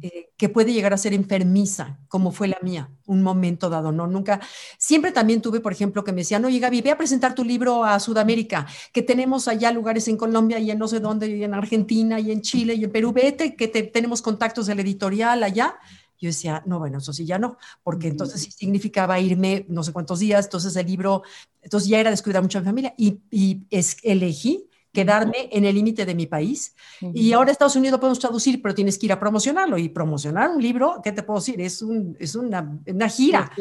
eh, 0.04 0.30
que 0.38 0.50
puede 0.50 0.72
llegar 0.72 0.94
a 0.94 0.98
ser 0.98 1.14
enfermiza, 1.14 2.00
como 2.08 2.32
fue 2.32 2.48
la 2.48 2.60
mía, 2.62 2.92
un 3.08 3.24
momento 3.24 3.72
dado, 3.72 3.92
¿no? 3.92 4.06
Nunca, 4.06 4.40
siempre 4.78 5.12
también 5.12 5.42
tuve, 5.42 5.62
por 5.62 5.72
ejemplo, 5.72 6.04
que 6.04 6.12
me 6.12 6.22
decían, 6.22 6.46
oye 6.46 6.60
Gaby, 6.60 6.82
ve 6.82 6.92
a 6.92 6.98
presentar 6.98 7.34
tu 7.34 7.44
libro 7.44 7.84
a 7.84 8.00
Sudamérica, 8.00 8.68
que 8.92 9.02
tenemos 9.02 9.48
allá 9.48 9.72
lugares 9.72 10.08
en 10.08 10.18
Colombia 10.18 10.60
y 10.60 10.70
en 10.70 10.78
no 10.78 10.88
sé 10.88 11.00
dónde, 11.00 11.28
y 11.28 11.44
en 11.44 11.56
Argentina 11.56 12.20
y 12.20 12.32
en 12.32 12.42
Chile 12.42 12.76
y 12.76 12.84
en 12.84 12.92
Perú, 12.92 13.14
vete, 13.14 13.56
que 13.56 13.68
tenemos 13.68 14.22
contactos 14.22 14.68
del 14.68 14.80
editorial 14.80 15.42
allá. 15.42 15.76
Yo 16.20 16.28
decía, 16.28 16.62
no, 16.68 16.78
bueno, 16.78 17.00
eso 17.00 17.12
sí 17.12 17.26
ya 17.26 17.40
no, 17.40 17.58
porque 17.82 18.10
entonces 18.10 18.42
sí 18.42 18.52
significaba 18.52 19.20
irme 19.20 19.66
no 19.70 19.84
sé 19.84 19.92
cuántos 19.92 20.20
días, 20.20 20.46
entonces 20.46 20.76
el 20.76 20.86
libro, 20.86 21.24
entonces 21.64 21.90
ya 21.90 22.00
era 22.00 22.12
descuidar 22.12 22.44
mucho 22.44 22.60
a 22.60 22.62
mi 22.62 22.66
familia 22.66 22.94
y, 22.96 23.20
y 23.32 23.64
es, 23.72 23.98
elegí 24.04 24.70
quedarme 24.94 25.50
en 25.52 25.66
el 25.66 25.76
límite 25.76 26.06
de 26.06 26.16
mi 26.16 26.28
país. 26.28 26.76
Y 27.02 27.34
ahora 27.34 27.52
Estados 27.52 27.76
Unidos 27.76 28.00
podemos 28.00 28.20
traducir, 28.20 28.62
pero 28.62 28.76
tienes 28.76 28.98
que 28.98 29.08
ir 29.08 29.12
a 29.12 29.20
promocionarlo. 29.20 29.78
Y 29.78 29.90
promocionar 29.90 30.52
un 30.52 30.62
libro, 30.62 31.02
¿qué 31.04 31.12
te 31.12 31.24
puedo 31.24 31.40
decir? 31.40 31.60
Es, 31.60 31.82
un, 31.82 32.16
es 32.20 32.36
una, 32.36 32.80
una 32.86 33.10
gira. 33.10 33.52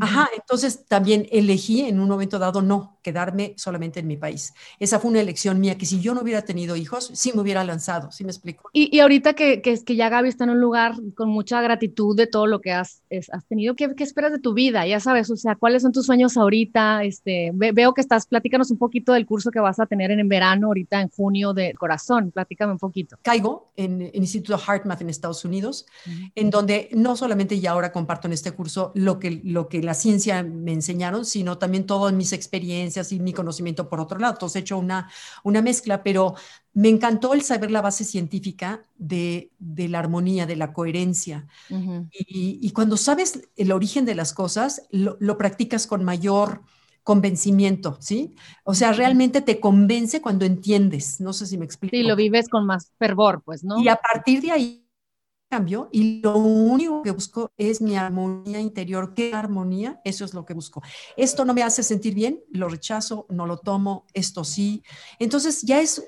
Ajá, 0.00 0.28
entonces 0.34 0.86
también 0.86 1.26
elegí 1.30 1.82
en 1.82 2.00
un 2.00 2.08
momento 2.08 2.38
dado 2.38 2.62
no 2.62 2.98
quedarme 3.02 3.54
solamente 3.56 4.00
en 4.00 4.06
mi 4.06 4.16
país. 4.16 4.54
Esa 4.78 4.98
fue 4.98 5.10
una 5.10 5.20
elección 5.20 5.60
mía 5.60 5.76
que 5.76 5.86
si 5.86 6.00
yo 6.00 6.14
no 6.14 6.22
hubiera 6.22 6.42
tenido 6.42 6.76
hijos, 6.76 7.10
sí 7.14 7.32
me 7.34 7.42
hubiera 7.42 7.64
lanzado, 7.64 8.10
¿sí 8.12 8.24
me 8.24 8.30
explico? 8.30 8.70
Y, 8.72 8.94
y 8.96 9.00
ahorita 9.00 9.34
que, 9.34 9.60
que, 9.60 9.82
que, 9.84 9.96
ya 9.96 10.08
Gaby 10.08 10.28
está 10.28 10.44
en 10.44 10.50
un 10.50 10.60
lugar 10.60 10.94
con 11.14 11.28
mucha 11.28 11.60
gratitud 11.60 12.16
de 12.16 12.26
todo 12.26 12.46
lo 12.46 12.60
que 12.60 12.72
has, 12.72 13.02
has 13.10 13.44
tenido, 13.46 13.74
¿qué, 13.74 13.94
¿qué, 13.94 14.04
esperas 14.04 14.32
de 14.32 14.38
tu 14.38 14.54
vida? 14.54 14.86
Ya 14.86 15.00
sabes, 15.00 15.30
o 15.30 15.36
sea, 15.36 15.56
¿cuáles 15.56 15.82
son 15.82 15.92
tus 15.92 16.06
sueños 16.06 16.36
ahorita? 16.36 17.04
Este, 17.04 17.50
veo 17.52 17.92
que 17.92 18.00
estás, 18.00 18.26
platícanos 18.26 18.70
un 18.70 18.78
poquito 18.78 19.12
del 19.12 19.26
curso 19.26 19.50
que 19.50 19.60
vas 19.60 19.80
a 19.80 19.86
tener 19.86 20.10
en, 20.10 20.28
verano, 20.28 20.68
ahorita 20.68 21.00
en 21.00 21.08
junio 21.08 21.52
de 21.52 21.74
corazón, 21.74 22.30
platícame 22.30 22.72
un 22.72 22.78
poquito. 22.78 23.18
Caigo 23.22 23.72
en 23.76 24.02
el 24.02 24.16
Instituto 24.16 24.58
HeartMath 24.58 25.02
en 25.02 25.10
Estados 25.10 25.44
Unidos, 25.44 25.86
en 26.34 26.50
donde 26.50 26.88
no 26.92 27.16
solamente 27.16 27.58
ya 27.58 27.72
ahora 27.72 27.92
comparto 27.92 28.28
en 28.28 28.32
este 28.32 28.52
curso 28.52 28.92
lo 28.94 29.18
que, 29.18 29.40
lo 29.44 29.68
que 29.68 29.81
la 29.82 29.94
ciencia 29.94 30.42
me 30.42 30.72
enseñaron, 30.72 31.24
sino 31.24 31.58
también 31.58 31.86
todas 31.86 32.12
mis 32.12 32.32
experiencias 32.32 33.12
y 33.12 33.20
mi 33.20 33.32
conocimiento 33.32 33.88
por 33.88 34.00
otro 34.00 34.18
lado. 34.18 34.34
Entonces 34.34 34.56
he 34.56 34.60
hecho 34.60 34.78
una, 34.78 35.10
una 35.44 35.62
mezcla, 35.62 36.02
pero 36.02 36.34
me 36.74 36.88
encantó 36.88 37.34
el 37.34 37.42
saber 37.42 37.70
la 37.70 37.82
base 37.82 38.04
científica 38.04 38.84
de, 38.96 39.50
de 39.58 39.88
la 39.88 39.98
armonía, 39.98 40.46
de 40.46 40.56
la 40.56 40.72
coherencia. 40.72 41.46
y, 41.68 42.58
y, 42.60 42.70
cuando 42.70 42.96
sabes 42.96 43.48
el 43.56 43.72
origen 43.72 44.04
de 44.04 44.14
las 44.14 44.32
cosas, 44.32 44.86
lo, 44.90 45.16
lo 45.20 45.36
practicas 45.36 45.86
con 45.86 46.04
mayor 46.04 46.62
convencimiento, 47.02 47.96
¿sí? 48.00 48.34
O 48.64 48.74
sea, 48.74 48.92
realmente 48.92 49.40
te 49.40 49.58
convence 49.58 50.20
cuando 50.20 50.44
entiendes, 50.44 51.20
no 51.20 51.32
sé 51.32 51.46
si 51.46 51.58
me 51.58 51.64
explico. 51.64 51.96
Sí, 51.96 52.02
lo 52.02 52.14
vives 52.14 52.48
con 52.48 52.64
más 52.64 52.92
fervor, 52.98 53.42
pues, 53.44 53.64
¿no? 53.64 53.80
Y 53.80 53.88
a 53.88 53.96
partir 53.96 54.40
de 54.40 54.52
ahí 54.52 54.81
cambio 55.52 55.90
y 55.92 56.22
lo 56.22 56.38
único 56.38 57.02
que 57.02 57.10
busco 57.10 57.52
es 57.58 57.82
mi 57.82 57.94
armonía 57.94 58.58
interior. 58.58 59.12
¿Qué 59.12 59.34
armonía? 59.34 60.00
Eso 60.02 60.24
es 60.24 60.32
lo 60.32 60.46
que 60.46 60.54
busco. 60.54 60.82
Esto 61.14 61.44
no 61.44 61.52
me 61.52 61.62
hace 61.62 61.82
sentir 61.82 62.14
bien, 62.14 62.40
lo 62.50 62.70
rechazo, 62.70 63.26
no 63.28 63.46
lo 63.46 63.58
tomo, 63.58 64.06
esto 64.14 64.44
sí. 64.44 64.82
Entonces 65.18 65.60
ya 65.60 65.82
es 65.82 66.02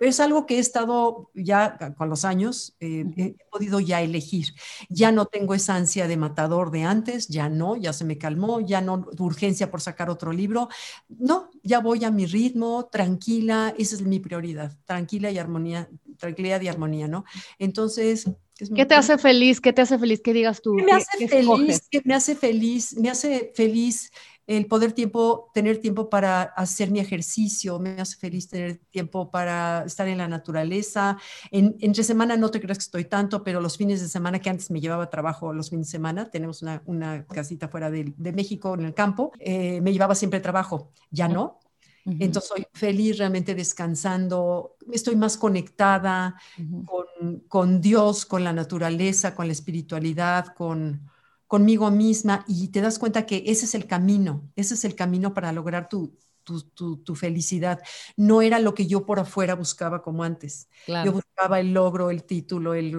es 0.00 0.20
algo 0.20 0.46
que 0.46 0.56
he 0.56 0.58
estado 0.58 1.30
ya 1.34 1.94
con 1.96 2.10
los 2.10 2.24
años, 2.24 2.76
eh, 2.80 3.06
he 3.16 3.36
podido 3.50 3.80
ya 3.80 4.02
elegir. 4.02 4.48
Ya 4.88 5.12
no 5.12 5.26
tengo 5.26 5.54
esa 5.54 5.74
ansia 5.74 6.06
de 6.06 6.16
matador 6.16 6.70
de 6.70 6.84
antes, 6.84 7.28
ya 7.28 7.48
no, 7.48 7.76
ya 7.76 7.92
se 7.92 8.04
me 8.04 8.18
calmó, 8.18 8.60
ya 8.60 8.80
no 8.80 9.06
urgencia 9.18 9.70
por 9.70 9.80
sacar 9.80 10.10
otro 10.10 10.32
libro. 10.32 10.68
No, 11.08 11.50
ya 11.62 11.80
voy 11.80 12.04
a 12.04 12.10
mi 12.10 12.26
ritmo, 12.26 12.90
tranquila, 12.92 13.74
esa 13.78 13.96
es 13.96 14.02
mi 14.02 14.20
prioridad, 14.20 14.76
tranquila 14.84 15.30
y 15.30 15.38
armonía, 15.38 15.88
tranquilidad 16.18 16.60
y 16.60 16.68
armonía, 16.68 17.08
¿no? 17.08 17.24
Entonces, 17.58 18.26
¿Qué 18.74 18.86
te 18.86 18.94
hace 18.94 19.18
feliz? 19.18 19.60
¿Qué 19.60 19.72
te 19.72 19.82
hace 19.82 19.98
feliz? 19.98 20.20
¿Qué 20.22 20.32
digas 20.32 20.60
tú? 20.60 20.74
Me 20.74 20.92
hace 20.92 21.28
feliz, 21.28 21.88
me 22.04 22.14
hace 22.14 22.36
feliz, 22.36 22.96
me 22.96 23.10
hace 23.10 23.52
feliz 23.54 24.10
el 24.56 24.66
poder 24.66 24.90
tiempo, 24.92 25.48
tener 25.54 25.78
tiempo 25.78 26.10
para 26.10 26.42
hacer 26.42 26.90
mi 26.90 26.98
ejercicio, 26.98 27.78
me 27.78 28.00
hace 28.00 28.16
feliz 28.16 28.48
tener 28.48 28.80
tiempo 28.90 29.30
para 29.30 29.84
estar 29.84 30.08
en 30.08 30.18
la 30.18 30.26
naturaleza. 30.26 31.18
En, 31.52 31.76
entre 31.80 32.02
semana 32.02 32.36
no 32.36 32.50
te 32.50 32.60
creas 32.60 32.78
que 32.78 32.82
estoy 32.82 33.04
tanto, 33.04 33.44
pero 33.44 33.60
los 33.60 33.76
fines 33.76 34.00
de 34.00 34.08
semana 34.08 34.40
que 34.40 34.50
antes 34.50 34.72
me 34.72 34.80
llevaba 34.80 35.08
trabajo 35.08 35.52
los 35.52 35.70
fines 35.70 35.86
de 35.86 35.92
semana, 35.92 36.30
tenemos 36.32 36.62
una, 36.62 36.82
una 36.86 37.24
casita 37.26 37.68
fuera 37.68 37.92
de, 37.92 38.12
de, 38.16 38.32
México 38.32 38.74
en 38.74 38.86
el 38.86 38.94
campo, 38.94 39.30
eh, 39.38 39.80
me 39.82 39.92
llevaba 39.92 40.16
siempre 40.16 40.40
trabajo, 40.40 40.90
ya 41.12 41.28
no. 41.28 41.59
Entonces 42.04 42.48
soy 42.48 42.66
feliz 42.72 43.18
realmente 43.18 43.54
descansando, 43.54 44.76
estoy 44.92 45.16
más 45.16 45.36
conectada 45.36 46.40
con, 46.86 47.40
con, 47.48 47.80
Dios, 47.80 48.24
con 48.24 48.42
la 48.42 48.52
naturaleza, 48.52 49.34
con 49.34 49.46
la 49.46 49.52
espiritualidad, 49.52 50.54
con 50.54 51.10
conmigo 51.46 51.90
misma 51.90 52.44
y 52.46 52.68
te 52.68 52.80
das 52.80 52.98
cuenta 52.98 53.26
que 53.26 53.42
ese 53.46 53.64
es 53.64 53.74
el 53.74 53.88
camino, 53.88 54.48
ese 54.54 54.74
es 54.74 54.84
el 54.84 54.94
camino 54.94 55.34
para 55.34 55.50
lograr 55.50 55.88
tu, 55.88 56.16
tu, 56.44 56.98
tu, 56.98 57.14
felicidad. 57.14 57.80
No 58.16 58.40
era 58.40 58.60
lo 58.60 58.72
que 58.72 58.86
yo 58.86 59.04
por 59.04 59.18
afuera 59.18 59.54
buscaba 59.54 60.02
como 60.02 60.22
antes. 60.22 60.68
Yo 60.86 61.12
buscaba 61.12 61.60
el 61.60 61.72
logro, 61.72 62.10
el 62.10 62.24
título, 62.24 62.74
el... 62.74 62.92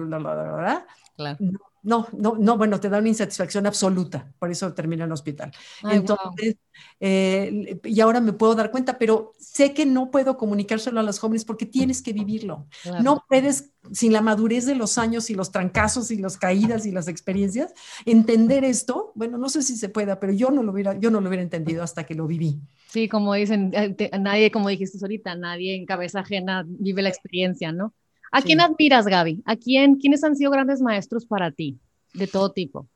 Claro. 1.16 1.36
No, 1.40 1.60
no, 1.82 2.06
no, 2.12 2.36
no, 2.38 2.56
bueno, 2.56 2.78
te 2.78 2.88
da 2.88 2.98
una 2.98 3.08
insatisfacción 3.08 3.66
absoluta, 3.66 4.32
por 4.38 4.50
eso 4.50 4.72
termina 4.72 5.04
en 5.04 5.08
el 5.08 5.12
hospital. 5.12 5.52
Entonces, 5.82 6.56
eh, 7.00 7.80
y 7.82 8.00
ahora 8.00 8.20
me 8.20 8.32
puedo 8.32 8.54
dar 8.54 8.70
cuenta, 8.70 8.98
pero 8.98 9.32
sé 9.38 9.74
que 9.74 9.84
no 9.84 10.10
puedo 10.10 10.36
comunicárselo 10.36 11.00
a 11.00 11.02
los 11.02 11.18
jóvenes 11.18 11.44
porque 11.44 11.66
tienes 11.66 12.00
que 12.00 12.12
vivirlo. 12.12 12.66
No 13.02 13.24
puedes, 13.28 13.72
sin 13.90 14.12
la 14.12 14.20
madurez 14.20 14.64
de 14.64 14.76
los 14.76 14.96
años 14.96 15.28
y 15.30 15.34
los 15.34 15.50
trancazos 15.50 16.10
y 16.12 16.16
las 16.16 16.38
caídas 16.38 16.86
y 16.86 16.92
las 16.92 17.08
experiencias, 17.08 17.74
entender 18.06 18.64
esto. 18.64 19.12
Bueno, 19.16 19.36
no 19.36 19.48
sé 19.48 19.62
si 19.62 19.76
se 19.76 19.88
pueda, 19.88 20.20
pero 20.20 20.32
yo 20.32 20.50
no 20.50 20.62
lo 20.62 20.72
hubiera, 20.72 20.98
yo 20.98 21.10
no 21.10 21.20
lo 21.20 21.28
hubiera 21.28 21.42
entendido 21.42 21.82
hasta 21.82 22.04
que 22.04 22.14
lo 22.14 22.26
viví. 22.26 22.60
Sí, 22.88 23.08
como 23.08 23.34
dicen, 23.34 23.72
eh, 23.74 24.10
nadie, 24.20 24.50
como 24.50 24.68
dijiste 24.68 24.98
ahorita, 25.02 25.34
nadie 25.34 25.74
en 25.74 25.86
cabeza 25.86 26.20
ajena 26.20 26.64
vive 26.66 27.02
la 27.02 27.08
experiencia, 27.08 27.72
¿no? 27.72 27.92
¿A 28.32 28.42
quién 28.42 28.60
admiras, 28.60 29.06
Gaby? 29.06 29.42
¿A 29.44 29.56
quién, 29.56 29.96
quiénes 29.96 30.24
han 30.24 30.34
sido 30.34 30.50
grandes 30.50 30.80
maestros 30.80 31.26
para 31.26 31.52
ti, 31.52 31.78
de 32.14 32.26
todo 32.26 32.50
tipo? 32.50 32.88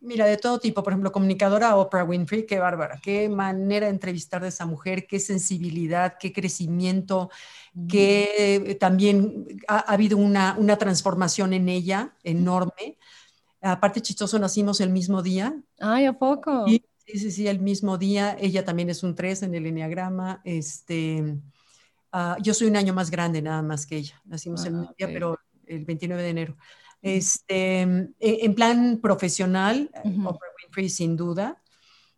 Mira, 0.00 0.26
de 0.26 0.36
todo 0.36 0.60
tipo, 0.60 0.84
por 0.84 0.92
ejemplo, 0.92 1.10
comunicadora 1.10 1.74
Oprah 1.76 2.04
Winfrey, 2.04 2.46
qué 2.46 2.60
bárbara, 2.60 3.00
qué 3.02 3.28
manera 3.28 3.86
de 3.86 3.92
entrevistar 3.92 4.40
de 4.40 4.48
esa 4.48 4.64
mujer, 4.64 5.08
qué 5.08 5.18
sensibilidad, 5.18 6.14
qué 6.20 6.32
crecimiento, 6.32 7.30
que 7.88 8.76
también 8.78 9.46
ha, 9.66 9.78
habido 9.80 10.16
una, 10.16 10.54
una, 10.56 10.76
transformación 10.76 11.52
en 11.52 11.68
ella 11.68 12.14
enorme. 12.22 12.96
Aparte, 13.60 14.00
chistoso, 14.00 14.38
nacimos 14.38 14.80
el 14.80 14.90
mismo 14.90 15.20
día. 15.20 15.60
Ay, 15.80 16.06
¿a 16.06 16.12
poco? 16.12 16.66
Sí, 16.66 16.84
sí, 17.18 17.30
sí, 17.32 17.48
el 17.48 17.58
mismo 17.58 17.98
día. 17.98 18.36
Ella 18.40 18.64
también 18.64 18.90
es 18.90 19.02
un 19.02 19.16
3 19.16 19.42
en 19.42 19.54
el 19.54 19.66
enneagrama. 19.66 20.40
Este, 20.44 21.38
Ah, 22.12 22.36
yo 22.40 22.54
soy 22.54 22.68
un 22.68 22.76
año 22.76 22.94
más 22.94 23.10
grande 23.10 23.42
nada 23.42 23.62
más 23.62 23.86
que 23.86 23.96
ella. 23.96 24.20
Nacimos 24.24 24.64
el 24.64 24.74
mismo 24.74 24.94
día, 24.96 25.08
pero 25.08 25.38
el 25.66 25.84
29 25.84 26.22
de 26.22 26.28
enero. 26.30 26.56
Este, 27.02 27.80
en, 27.80 28.54
plan 28.54 28.98
profesional, 29.00 29.90
Oprah 29.94 30.48
Winfrey 30.62 30.88
sin 30.88 31.16
duda. 31.16 31.62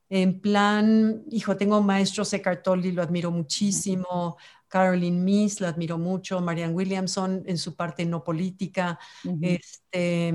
En 0.08 0.40
plan, 0.40 1.22
hijo, 1.30 1.56
tengo 1.56 1.82
maestro 1.82 2.24
Eckhart 2.30 2.62
Tolle, 2.62 2.92
lo 2.92 3.02
admiro 3.02 3.30
muchísimo. 3.30 4.36
Caroline 4.68 5.20
Miss, 5.20 5.60
la 5.60 5.68
admiro 5.68 5.98
mucho. 5.98 6.40
Marianne 6.40 6.74
Williamson 6.74 7.42
en 7.46 7.58
su 7.58 7.74
parte 7.74 8.04
no 8.06 8.24
política. 8.24 8.98
Este, 9.40 10.32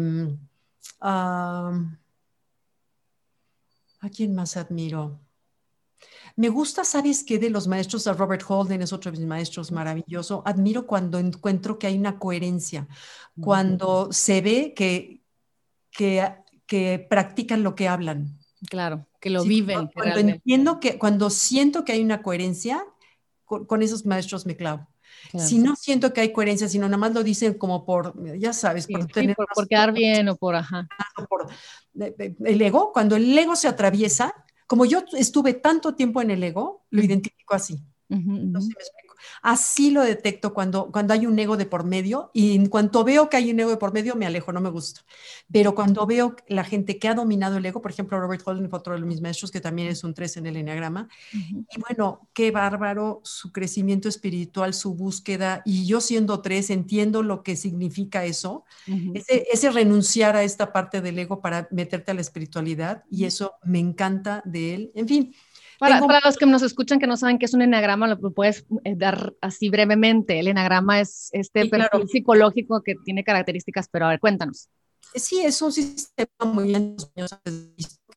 ¿A 0.99 1.71
quién 4.13 4.35
más 4.35 4.55
admiro? 4.57 5.24
Me 6.37 6.49
gusta, 6.49 6.83
¿sabes 6.83 7.23
qué? 7.23 7.39
De 7.39 7.49
los 7.49 7.67
maestros, 7.67 8.05
Robert 8.17 8.43
Holden 8.45 8.81
es 8.81 8.91
otro 8.91 9.11
de 9.11 9.17
mis 9.17 9.27
maestros 9.27 9.71
maravilloso. 9.71 10.43
Admiro 10.45 10.85
cuando 10.85 11.17
encuentro 11.17 11.79
que 11.79 11.87
hay 11.87 11.97
una 11.97 12.19
coherencia, 12.19 12.87
cuando 13.39 14.11
se 14.11 14.41
ve 14.41 14.73
que, 14.75 15.21
que, 15.91 16.29
que 16.65 17.05
practican 17.09 17.63
lo 17.63 17.73
que 17.73 17.87
hablan. 17.87 18.37
Claro, 18.69 19.07
que 19.21 19.29
lo 19.29 19.43
viven. 19.43 19.89
Cuando, 19.93 20.19
entiendo 20.19 20.79
que, 20.81 20.97
cuando 20.97 21.29
siento 21.29 21.85
que 21.85 21.93
hay 21.93 22.03
una 22.03 22.21
coherencia, 22.21 22.83
con, 23.45 23.81
esos 23.81 24.05
maestros 24.05 24.45
me 24.45 24.57
clavo. 24.57 24.87
Si 25.37 25.57
no 25.57 25.75
siento 25.75 26.13
que 26.13 26.21
hay 26.21 26.33
coherencia, 26.33 26.67
sino 26.67 26.87
nada 26.87 26.97
más 26.97 27.13
lo 27.13 27.23
dicen 27.23 27.55
como 27.55 27.85
por, 27.85 28.13
ya 28.37 28.53
sabes, 28.53 28.87
por, 28.87 29.07
por, 29.07 29.67
quedar 29.67 29.91
bien 29.91 30.29
o 30.29 30.35
por, 30.35 30.55
ajá. 30.55 30.87
Por, 31.29 31.47
el 31.93 32.61
ego, 32.61 32.91
cuando 32.91 33.15
el 33.15 33.37
ego 33.37 33.55
se 33.55 33.67
atraviesa, 33.67 34.33
como 34.67 34.86
yo 34.86 35.04
estuve 35.13 35.54
tanto 35.54 35.95
tiempo 35.95 36.21
en 36.21 36.32
el 36.32 36.43
ego, 36.43 36.86
lo 36.89 37.04
identifico 37.04 37.54
así. 37.54 37.84
No 38.10 38.62
sé 38.62 38.67
me 38.67 38.73
explico. 38.73 39.04
Así 39.41 39.91
lo 39.91 40.01
detecto 40.01 40.53
cuando, 40.53 40.91
cuando 40.91 41.13
hay 41.13 41.25
un 41.25 41.38
ego 41.38 41.57
de 41.57 41.65
por 41.65 41.83
medio 41.83 42.31
y 42.33 42.55
en 42.55 42.67
cuanto 42.67 43.03
veo 43.03 43.29
que 43.29 43.38
hay 43.38 43.51
un 43.51 43.59
ego 43.59 43.69
de 43.69 43.77
por 43.77 43.93
medio 43.93 44.15
me 44.15 44.25
alejo, 44.25 44.51
no 44.51 44.61
me 44.61 44.69
gusta. 44.69 45.01
Pero 45.51 45.75
cuando 45.75 46.05
veo 46.05 46.35
la 46.47 46.63
gente 46.63 46.99
que 46.99 47.07
ha 47.07 47.13
dominado 47.13 47.57
el 47.57 47.65
ego, 47.65 47.81
por 47.81 47.91
ejemplo, 47.91 48.19
Robert 48.19 48.41
Holden 48.45 48.69
fue 48.69 48.79
otro 48.79 48.95
de 48.95 49.01
mis 49.01 49.21
maestros 49.21 49.51
que 49.51 49.61
también 49.61 49.89
es 49.89 50.03
un 50.03 50.13
3 50.13 50.38
en 50.38 50.47
el 50.47 50.57
enneagrama. 50.57 51.07
Y 51.31 51.79
bueno, 51.79 52.27
qué 52.33 52.51
bárbaro 52.51 53.21
su 53.23 53.51
crecimiento 53.51 54.09
espiritual, 54.09 54.73
su 54.73 54.95
búsqueda. 54.95 55.61
Y 55.65 55.85
yo 55.85 56.01
siendo 56.01 56.41
3 56.41 56.69
entiendo 56.69 57.23
lo 57.23 57.43
que 57.43 57.55
significa 57.55 58.25
eso, 58.25 58.65
ese, 59.13 59.45
ese 59.51 59.71
renunciar 59.71 60.35
a 60.35 60.43
esta 60.43 60.71
parte 60.73 61.01
del 61.01 61.19
ego 61.19 61.41
para 61.41 61.67
meterte 61.71 62.11
a 62.11 62.13
la 62.13 62.21
espiritualidad. 62.21 63.03
Y 63.09 63.25
eso 63.25 63.53
me 63.63 63.79
encanta 63.79 64.41
de 64.45 64.75
él. 64.75 64.91
En 64.95 65.07
fin. 65.07 65.35
Para, 65.79 66.01
los 66.23 66.38
que 66.38 66.45
nos 66.45 66.61
escuchan 66.61 66.99
que 66.99 67.07
no 67.07 67.17
saben 67.17 67.38
qué 67.38 67.45
es 67.45 67.53
un 67.53 67.61
enagrama, 67.61 68.07
lo 68.07 68.31
puedes 68.31 68.65
eh, 68.83 68.95
dar 68.95 69.33
así 69.41 69.69
brevemente. 69.69 70.39
El 70.39 70.47
enagrama 70.47 70.99
es 71.01 71.29
este 71.31 71.67
perfil 71.67 72.07
psicológico 72.07 72.81
que 72.81 72.95
tiene 73.03 73.23
características, 73.23 73.88
pero 73.89 74.05
a 74.05 74.09
ver, 74.09 74.19
cuéntanos. 74.19 74.69
Sí, 75.13 75.41
es 75.41 75.61
un 75.61 75.71
sistema 75.71 76.27
muy 76.45 76.73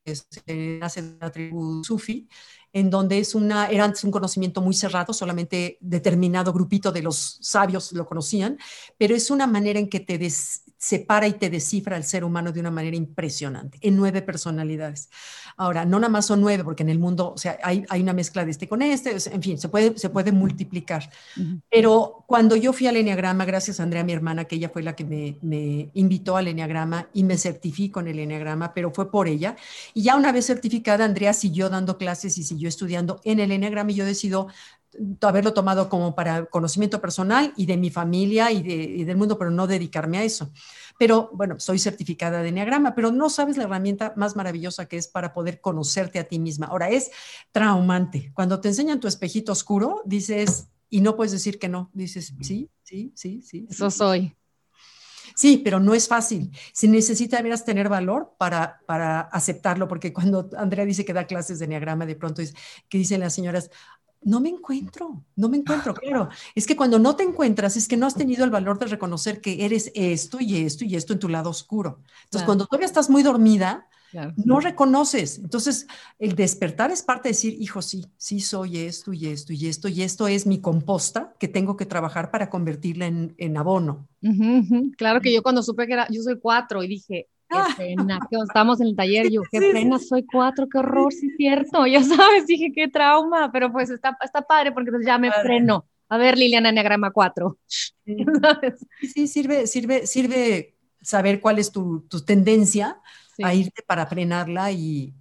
que 0.05 0.17
se 0.17 0.81
hace 0.83 1.03
de 1.03 1.19
la 1.21 1.31
tribu 1.31 1.85
sufi, 1.85 2.29
en 2.73 2.91
donde 2.91 3.19
es 3.19 3.35
una, 3.35 3.69
era 3.69 3.85
antes 3.85 4.05
un 4.05 4.11
conocimiento 4.11 4.61
muy 4.61 4.75
cerrado, 4.75 5.13
solamente 5.13 5.79
determinado 5.81 6.53
grupito 6.53 6.93
de 6.93 7.03
los 7.03 7.39
sabios 7.41 7.93
lo 7.93 8.07
conocían, 8.07 8.59
pero 8.97 9.15
es 9.15 9.31
una 9.31 9.47
manera 9.47 9.79
en 9.79 9.89
que 9.89 10.01
te 10.01 10.19
separa 10.79 11.27
y 11.27 11.33
te 11.33 11.51
descifra 11.51 11.97
al 11.97 12.05
ser 12.05 12.23
humano 12.25 12.53
de 12.53 12.61
una 12.61 12.71
manera 12.71 12.97
impresionante, 12.97 13.79
en 13.83 13.97
nueve 13.97 14.23
personalidades. 14.23 15.11
Ahora, 15.57 15.85
no 15.85 15.99
nada 15.99 16.09
más 16.09 16.27
son 16.27 16.41
nueve, 16.41 16.63
porque 16.63 16.85
en 16.85 16.89
el 16.89 17.01
mundo, 17.01 17.33
o 17.35 17.39
sea, 17.39 17.59
hay, 17.65 17.85
hay 17.89 18.01
una 18.01 18.13
mezcla 18.13 18.45
de 18.45 18.53
este 18.53 18.69
con 18.69 18.81
este, 18.81 19.17
en 19.33 19.43
fin, 19.43 19.59
se 19.59 19.69
puede, 19.69 19.99
se 19.99 20.09
puede 20.09 20.31
multiplicar. 20.31 21.11
Pero 21.69 22.25
cuando 22.29 22.55
yo 22.55 22.73
fui 22.73 22.87
al 22.87 22.97
Enneagrama, 22.97 23.45
gracias 23.45 23.81
a 23.81 23.83
Andrea, 23.83 24.05
mi 24.05 24.13
hermana, 24.13 24.45
que 24.45 24.55
ella 24.55 24.69
fue 24.69 24.83
la 24.83 24.95
que 24.95 25.05
me, 25.05 25.37
me 25.43 25.91
invitó 25.95 26.37
al 26.37 26.47
Enneagrama 26.47 27.09
y 27.13 27.25
me 27.25 27.37
certificó 27.37 27.99
en 27.99 28.09
el 28.09 28.21
Enneagrama, 28.21 28.73
pero 28.73 28.93
fue 28.93 29.11
por 29.11 29.27
ella. 29.27 29.57
Y 29.95 30.03
ya 30.03 30.15
una 30.15 30.31
vez 30.31 30.47
certificada, 30.47 31.05
Andrea 31.05 31.33
siguió 31.33 31.69
dando 31.69 31.99
clases 31.99 32.39
y 32.39 32.45
siguió 32.45 32.69
estudiando 32.69 33.21
en 33.25 33.41
el 33.41 33.51
Enneagrama 33.51 33.91
y 33.91 33.95
yo 33.97 34.05
decido 34.05 34.47
haberlo 35.21 35.53
tomado 35.53 35.89
como 35.89 36.15
para 36.15 36.47
conocimiento 36.47 37.01
personal 37.01 37.53
y 37.57 37.67
de 37.67 37.77
mi 37.77 37.91
familia 37.91 38.51
y, 38.51 38.63
de, 38.63 38.75
y 38.75 39.05
del 39.05 39.17
mundo, 39.17 39.39
pero 39.39 39.51
no 39.51 39.67
dedicarme 39.67 40.19
a 40.19 40.25
eso. 40.25 40.51
Pero 40.99 41.31
bueno, 41.33 41.61
soy 41.61 41.79
certificada 41.79 42.43
de 42.43 42.49
Enneagrama, 42.49 42.95
pero 42.95 43.13
no 43.13 43.31
sabes 43.31 43.57
la 43.57 43.65
herramienta 43.65 44.13
más 44.17 44.35
maravillosa 44.35 44.87
que 44.87 44.97
es 44.97 45.09
para 45.09 45.33
poder 45.33 45.61
conocerte 45.61 46.19
a 46.19 46.25
ti 46.25 46.39
misma. 46.39 46.67
Ahora, 46.67 46.91
es 46.91 47.11
traumante. 47.53 48.33
Cuando 48.35 48.61
te 48.61 48.69
enseñan 48.69 49.01
tu 49.01 49.09
espejito 49.09 49.53
oscuro, 49.53 50.03
dices, 50.05 50.69
y 50.91 51.01
no 51.01 51.17
puedes 51.17 51.33
decir 51.33 51.59
que 51.59 51.69
no, 51.69 51.91
dices, 51.93 52.35
sí, 52.41 52.71
sí, 52.83 53.13
sí, 53.15 53.43
sí. 53.43 53.67
Eso 53.71 53.91
soy. 53.91 54.35
Sí, 55.37 55.59
pero 55.63 55.79
no 55.79 55.95
es 55.95 56.09
fácil. 56.09 56.51
Se 56.73 56.89
necesita, 56.89 57.41
veras, 57.43 57.65
tener 57.65 57.89
valor 57.89 58.35
para, 58.39 58.81
para 58.87 59.21
aceptarlo, 59.21 59.87
porque 59.87 60.13
cuando 60.13 60.51
Andrea 60.57 60.85
dice 60.85 61.05
que 61.05 61.13
da 61.13 61.29
clases 61.29 61.61
de 61.61 61.67
Enneagrama, 61.67 62.07
de 62.07 62.17
pronto 62.17 62.43
es 62.43 62.55
que 62.89 62.99
dicen 62.99 63.21
las 63.21 63.35
señoras, 63.35 63.71
no 64.23 64.41
me 64.41 64.49
encuentro, 64.49 65.25
no 65.37 65.49
me 65.49 65.57
encuentro, 65.57 65.95
claro. 65.95 66.29
Es 66.55 66.67
que 66.67 66.77
cuando 66.77 66.99
no 66.99 67.17
te 67.17 67.23
encuentras 67.23 67.77
es 67.77 67.89
que 67.89 67.97
no 67.97 68.07
has 68.07 68.15
tenido 68.15 68.45
el 68.45 68.51
valor 68.51 68.79
de 68.79 68.87
reconocer 68.87 69.41
que 69.41 69.65
eres 69.65 69.91
esto 69.95 70.39
y 70.41 70.57
esto 70.57 70.85
y 70.85 70.97
esto 70.97 71.13
en 71.13 71.19
tu 71.19 71.29
lado 71.29 71.51
oscuro. 71.51 72.01
Entonces, 72.25 72.45
cuando 72.45 72.67
todavía 72.67 72.87
estás 72.87 73.09
muy 73.09 73.23
dormida, 73.23 73.87
no 74.37 74.61
reconoces. 74.61 75.39
Entonces, 75.39 75.87
el 76.19 76.35
despertar 76.35 76.91
es 76.91 77.03
parte 77.03 77.29
de 77.29 77.35
decir, 77.35 77.57
hijo, 77.61 77.83
sí, 77.83 78.07
sí 78.17 78.41
soy 78.41 78.79
esto 78.79 79.13
y 79.13 79.27
esto 79.27 79.53
y 79.53 79.67
esto 79.67 79.89
y 79.89 80.03
esto 80.03 80.29
es 80.29 80.47
mi 80.47 80.61
composta 80.61 81.35
que 81.39 81.49
tengo 81.49 81.77
que 81.77 81.87
trabajar 81.87 82.31
para 82.31 82.49
convertirla 82.49 83.07
en, 83.07 83.57
abono. 83.57 84.09
Claro 84.97 85.21
que 85.21 85.33
yo 85.33 85.43
cuando 85.43 85.63
supe 85.63 85.87
que 85.87 85.93
era, 85.93 86.09
yo 86.11 86.23
soy 86.23 86.39
cuatro 86.39 86.83
y 86.83 86.89
dije, 86.89 87.29
Qué 87.51 87.57
ah. 87.57 87.75
pena, 87.77 88.21
que 88.31 88.37
estamos 88.37 88.81
en 88.81 88.89
el 88.89 88.97
taller, 88.97 89.31
yo, 89.31 89.43
qué 89.51 89.61
pena, 89.73 89.99
soy 89.99 90.25
cuatro, 90.27 90.69
qué 90.69 90.79
horror, 90.79 91.13
sí 91.13 91.31
cierto, 91.37 91.87
ya 91.87 92.03
sabes, 92.03 92.47
dije, 92.47 92.73
qué 92.75 92.89
trauma, 92.89 93.51
pero 93.51 93.73
pues 93.73 93.89
está, 93.91 94.17
está 94.23 94.43
padre 94.43 94.73
porque 94.73 94.91
entonces 94.91 95.07
ya 95.07 95.19
me 95.19 95.33
freno. 95.33 95.87
A 96.11 96.17
ver, 96.17 96.39
Liliana, 96.39 96.71
Enneagrama 96.71 97.11
4. 97.11 97.59
Sí, 99.03 99.27
sirve, 99.27 99.67
sirve, 99.67 100.07
sirve 100.07 100.75
saber 101.03 101.41
cuál 101.41 101.59
es 101.59 101.71
tu, 101.71 102.01
tu 102.09 102.25
tendencia 102.25 103.01
a 103.43 103.55
irte 103.55 103.83
para 103.87 104.07
frenarla 104.07 104.73
y, 104.73 105.15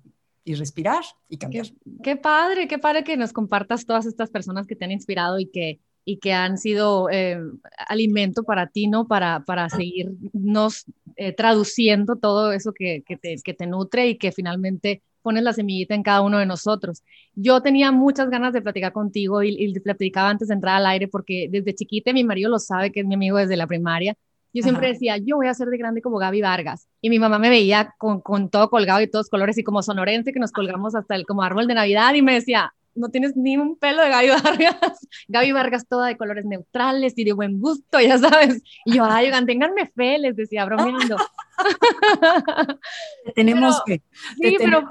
y 0.48 0.56
respirar 0.56 1.04
y 1.28 1.38
cambiar. 1.38 1.68
Qué, 2.02 2.16
padre, 2.16 2.68
qué 2.70 2.80
padre 2.80 3.04
que 3.04 3.18
nos 3.18 3.34
compartas 3.34 3.86
todas 3.86 4.06
estas 4.06 4.30
personas 4.30 4.66
que 4.66 4.78
te 4.78 4.86
han 4.86 4.92
inspirado 4.92 5.40
y 5.40 5.48
que, 5.48 5.82
y 6.10 6.20
que 6.20 6.32
han 6.32 6.58
sido 6.58 7.10
eh, 7.10 7.38
alimento 7.86 8.43
para 8.43 8.67
ti, 8.67 8.88
¿no? 8.88 9.10
Para, 9.10 9.41
para 9.41 9.67
seguirnos 9.67 10.86
eh, 11.17 11.34
traduciendo 11.34 12.15
todo 12.15 12.54
eso 12.54 12.72
que, 12.72 13.04
que, 13.06 13.17
te, 13.17 13.36
que, 13.43 13.54
te, 13.54 13.67
nutre 13.67 14.08
y 14.08 14.17
que 14.17 14.32
finalmente 14.32 15.02
pones 15.22 15.43
la 15.43 15.52
semillita 15.52 15.96
en 15.96 16.04
cada 16.04 16.22
uno 16.22 16.38
de 16.38 16.46
nosotros. 16.46 17.04
Yo 17.36 17.62
tenía 17.62 17.91
muchas 17.91 18.30
ganas 18.30 18.54
de 18.54 18.62
platicar 18.62 18.93
contigo 18.93 19.43
y, 19.43 19.50
y 19.60 19.78
platicaba 19.82 20.30
antes 20.30 20.48
de 20.48 20.54
entrar 20.54 20.78
al 20.78 20.86
aire 20.86 21.10
porque 21.10 21.50
desde 21.52 21.76
chiquita 21.76 22.13
mi 22.13 22.24
marido 22.24 22.50
lo 22.50 22.60
sabe, 22.60 22.93
que 22.93 23.02
es 23.02 23.06
mi 23.06 23.15
amigo 23.15 23.36
desde 23.36 23.58
la 23.58 23.67
primaria. 23.67 24.15
Yo 24.54 24.63
siempre 24.63 24.88
decía, 24.88 25.17
yo 25.17 25.36
voy 25.36 25.48
a 25.48 25.54
ser 25.54 25.67
de 25.67 25.78
grande 25.78 26.02
como 26.02 26.20
Gaby 26.20 26.39
Vargas. 26.39 26.88
Y 27.02 27.10
mi 27.10 27.20
mamá 27.20 27.38
me 27.38 27.50
veía 27.50 27.93
con, 27.98 28.22
con 28.22 28.50
todo 28.50 28.70
colgado 28.70 29.02
y 29.02 29.08
todos 29.10 29.28
colores 29.28 29.58
y 29.58 29.63
como 29.63 29.84
sonorense 29.84 30.32
que 30.32 30.39
nos 30.39 30.54
colgamos 30.54 30.96
hasta 30.96 31.15
el 31.15 31.26
como 31.26 31.43
árbol 31.43 31.67
de 31.67 31.74
Navidad 31.74 32.13
y 32.13 32.22
me 32.22 32.36
decía, 32.36 32.74
no 32.97 33.10
tienes 33.10 33.36
ni 33.36 33.57
un 33.57 33.77
pelo 33.77 34.01
de 34.01 34.10
Gaby 34.10 34.29
Vargas. 34.29 35.07
Gaby 35.27 35.51
Vargas 35.51 35.88
toda 35.88 36.07
de 36.07 36.17
colores 36.17 36.45
neutrales 36.45 37.13
y 37.17 37.23
de 37.23 37.33
buen 37.33 37.60
gusto, 37.60 37.99
ya 37.99 38.17
sabes. 38.17 38.62
Y 38.86 38.95
yo, 38.95 39.05
ay, 39.05 39.27
oigan, 39.27 39.45
ténganme 39.45 39.88
fe, 39.88 40.17
les 40.17 40.36
decía, 40.36 40.65
bromeando. 40.65 41.17
tenemos 43.36 43.81
que. 43.86 44.01
Sí, 44.41 44.55
pero 44.57 44.83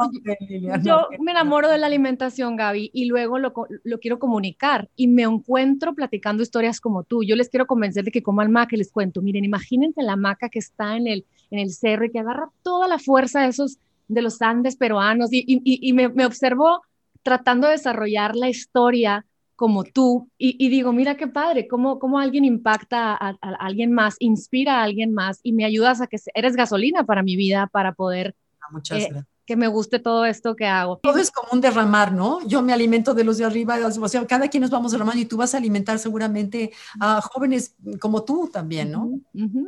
yo 0.83 1.09
me 1.21 1.33
enamoro 1.33 1.69
de 1.69 1.79
la 1.79 1.87
alimentación, 1.87 2.57
Gaby, 2.57 2.91
y 2.93 3.07
luego 3.07 3.39
lo, 3.39 3.53
lo, 3.85 4.01
quiero 4.01 4.19
comunicar 4.19 4.89
y 4.97 5.09
me 5.09 5.23
encuentro 5.23 5.95
platicando 5.95 6.43
historias 6.43 6.81
como 6.81 7.05
tú. 7.05 7.23
Yo 7.23 7.37
les 7.37 7.49
quiero 7.49 7.67
convencer 7.67 8.05
de 8.05 8.11
que 8.11 8.23
coman 8.23 8.51
maca 8.51 8.71
que 8.71 8.77
les 8.77 8.91
cuento. 8.91 9.23
Miren, 9.23 9.45
imagínense 9.45 10.03
la 10.03 10.17
maca 10.17 10.49
que 10.49 10.59
está 10.59 10.97
en 10.97 11.07
el, 11.07 11.25
en 11.51 11.59
el 11.59 11.71
cerro 11.71 12.05
y 12.07 12.11
que 12.11 12.19
agarra 12.19 12.51
toda 12.63 12.89
la 12.89 12.99
fuerza 12.99 13.43
de 13.43 13.49
esos 13.49 13.79
de 14.09 14.23
los 14.23 14.41
Andes 14.41 14.77
peruanos 14.77 15.33
y, 15.33 15.45
y, 15.47 15.61
y 15.65 15.93
me, 15.93 16.09
me 16.09 16.27
observó 16.27 16.83
tratando 17.27 17.67
de 17.67 17.73
desarrollar 17.73 18.37
la 18.37 18.49
historia 18.49 19.27
como 19.57 19.83
tú. 19.83 20.31
Y, 20.39 20.69
digo, 20.69 20.93
mira 20.93 21.17
qué 21.17 21.27
padre, 21.27 21.67
cómo, 21.67 21.99
cómo 21.99 22.21
alguien 22.21 22.45
impacta 22.45 23.15
a, 23.15 23.37
alguien 23.59 23.93
más, 23.93 24.15
inspira 24.21 24.79
a 24.79 24.85
alguien 24.85 25.13
más 25.13 25.41
y 25.43 25.53
me 25.53 25.65
ayudas 25.65 26.01
a 26.01 26.07
que 26.07 26.19
eres 26.35 26.55
gasolina 26.55 27.05
para 27.05 27.25
mi 27.25 27.35
vida, 27.35 27.67
para 27.67 27.93
poder 27.93 28.37
ah, 28.61 28.69
Muchas 28.71 29.03
eh, 29.03 29.09
gracias 29.11 29.36
que 29.47 29.57
me 29.57 29.69
guste 29.69 29.99
todo 29.99 30.25
esto 30.27 30.57
que 30.57 30.67
hago. 30.67 30.99
Todo 30.99 31.19
es 31.19 31.31
como 31.31 31.49
un 31.53 31.61
derramar, 31.61 32.13
¿no? 32.13 32.47
Yo 32.47 32.63
me 32.63 32.73
alimento 32.73 33.15
de 33.15 33.25
los 33.25 33.39
de 33.39 33.45
arriba, 33.45 33.79
o 33.87 34.09
sea, 34.09 34.27
cada 34.27 34.49
quien 34.49 34.63
nos 34.63 34.71
vamos 34.71 34.93
derramando 34.93 35.21
y 35.21 35.25
tú 35.25 35.37
vas 35.37 35.55
a 35.55 35.59
alimentar 35.59 35.99
seguramente 35.99 36.73
a 37.01 37.21
jóvenes 37.21 37.75
como 38.01 38.25
tú 38.25 38.51
también, 38.53 38.91
¿no? 38.91 39.21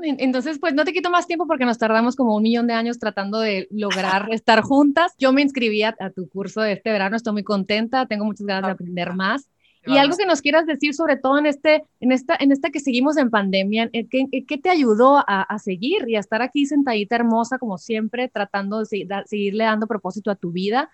Entonces, 0.02 0.58
pues 0.58 0.74
no 0.74 0.84
te 0.84 0.92
quito 0.92 1.10
más 1.10 1.26
tiempo 1.26 1.46
porque 1.46 1.64
nos 1.64 1.78
tardamos 1.78 2.16
como 2.16 2.36
un 2.36 2.42
millón 2.42 2.66
de 2.66 2.74
años 2.74 2.98
tratando 2.98 3.38
de 3.38 3.68
lograr 3.70 4.28
estar 4.32 4.62
juntas. 4.62 5.14
Yo 5.18 5.32
me 5.32 5.42
inscribí 5.42 5.82
a, 5.82 5.94
a 6.00 6.10
tu 6.10 6.28
curso 6.28 6.60
de 6.60 6.72
este 6.72 6.90
verano, 6.90 7.16
estoy 7.16 7.32
muy 7.32 7.44
contenta, 7.44 8.06
tengo 8.06 8.24
muchas 8.24 8.46
ganas 8.46 8.68
de 8.68 8.72
aprender 8.72 9.14
más. 9.14 9.48
Y 9.88 9.98
algo 9.98 10.16
que 10.16 10.26
nos 10.26 10.40
quieras 10.42 10.66
decir, 10.66 10.94
sobre 10.94 11.16
todo 11.16 11.38
en, 11.38 11.46
este, 11.46 11.84
en, 12.00 12.12
esta, 12.12 12.36
en 12.38 12.52
esta 12.52 12.70
que 12.70 12.80
seguimos 12.80 13.16
en 13.16 13.30
pandemia, 13.30 13.90
eh, 13.92 14.06
¿qué, 14.08 14.26
qué 14.46 14.58
te 14.58 14.70
ayudó 14.70 15.18
a, 15.18 15.42
a, 15.42 15.58
seguir 15.58 16.08
y 16.08 16.16
a 16.16 16.20
estar 16.20 16.42
aquí 16.42 16.66
sentadita 16.66 17.16
hermosa, 17.16 17.58
como 17.58 17.78
siempre, 17.78 18.28
tratando 18.28 18.80
de 18.80 19.06
seguirle 19.26 19.64
dando 19.64 19.86
propósito 19.86 20.30
a 20.30 20.36
tu 20.36 20.52
vida? 20.52 20.90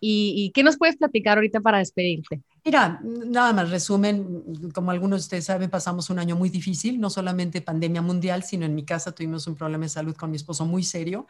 ¿Y, 0.00 0.52
qué 0.54 0.62
nos 0.62 0.76
puedes 0.76 0.96
platicar 0.96 1.38
ahorita 1.38 1.60
para 1.60 1.78
despedirte? 1.78 2.40
Mira, 2.64 3.00
nada 3.02 3.52
más 3.52 3.70
resumen, 3.70 4.70
como 4.72 4.90
algunos 4.90 5.20
de 5.20 5.22
ustedes 5.22 5.44
saben, 5.46 5.70
pasamos 5.70 6.08
un 6.10 6.18
año 6.18 6.36
muy 6.36 6.50
difícil, 6.50 7.00
no 7.00 7.10
solamente 7.10 7.60
pandemia 7.62 8.02
mundial, 8.02 8.44
sino 8.44 8.64
en 8.64 8.74
mi 8.74 8.84
casa 8.84 9.12
tuvimos 9.12 9.46
un 9.46 9.56
problema 9.56 9.84
de 9.84 9.88
salud 9.88 10.14
con 10.14 10.30
mi 10.30 10.36
esposo 10.36 10.64
muy 10.64 10.84
serio 10.84 11.26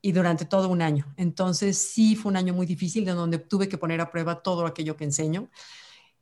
y 0.00 0.12
durante 0.12 0.46
todo 0.46 0.68
un 0.68 0.80
año. 0.80 1.06
Entonces 1.16 1.76
sí 1.76 2.16
fue 2.16 2.30
un 2.30 2.36
año 2.36 2.54
muy 2.54 2.66
difícil 2.66 3.04
de 3.04 3.12
donde 3.12 3.38
tuve 3.38 3.68
que 3.68 3.76
poner 3.76 4.00
a 4.00 4.10
prueba 4.10 4.42
todo 4.42 4.64
aquello 4.64 4.96
que 4.96 5.04
enseño. 5.04 5.48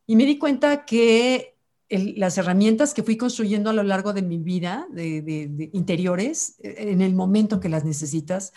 Y 0.07 0.17
me 0.17 0.27
di 0.27 0.39
cuenta 0.39 0.85
que 0.85 1.55
las 1.89 2.39
herramientas 2.39 2.95
que 2.95 3.03
fui 3.03 3.17
construyendo 3.17 3.71
a 3.71 3.73
lo 3.73 3.83
largo 3.83 4.13
de 4.13 4.23
mi 4.23 4.39
vida, 4.39 4.87
de, 4.91 5.71
interiores, 5.73 6.57
e, 6.61 6.91
en 6.93 7.03
el 7.03 7.15
momento 7.15 7.61
que 7.61 7.69
las 7.69 7.85
necesitas, 7.85 8.53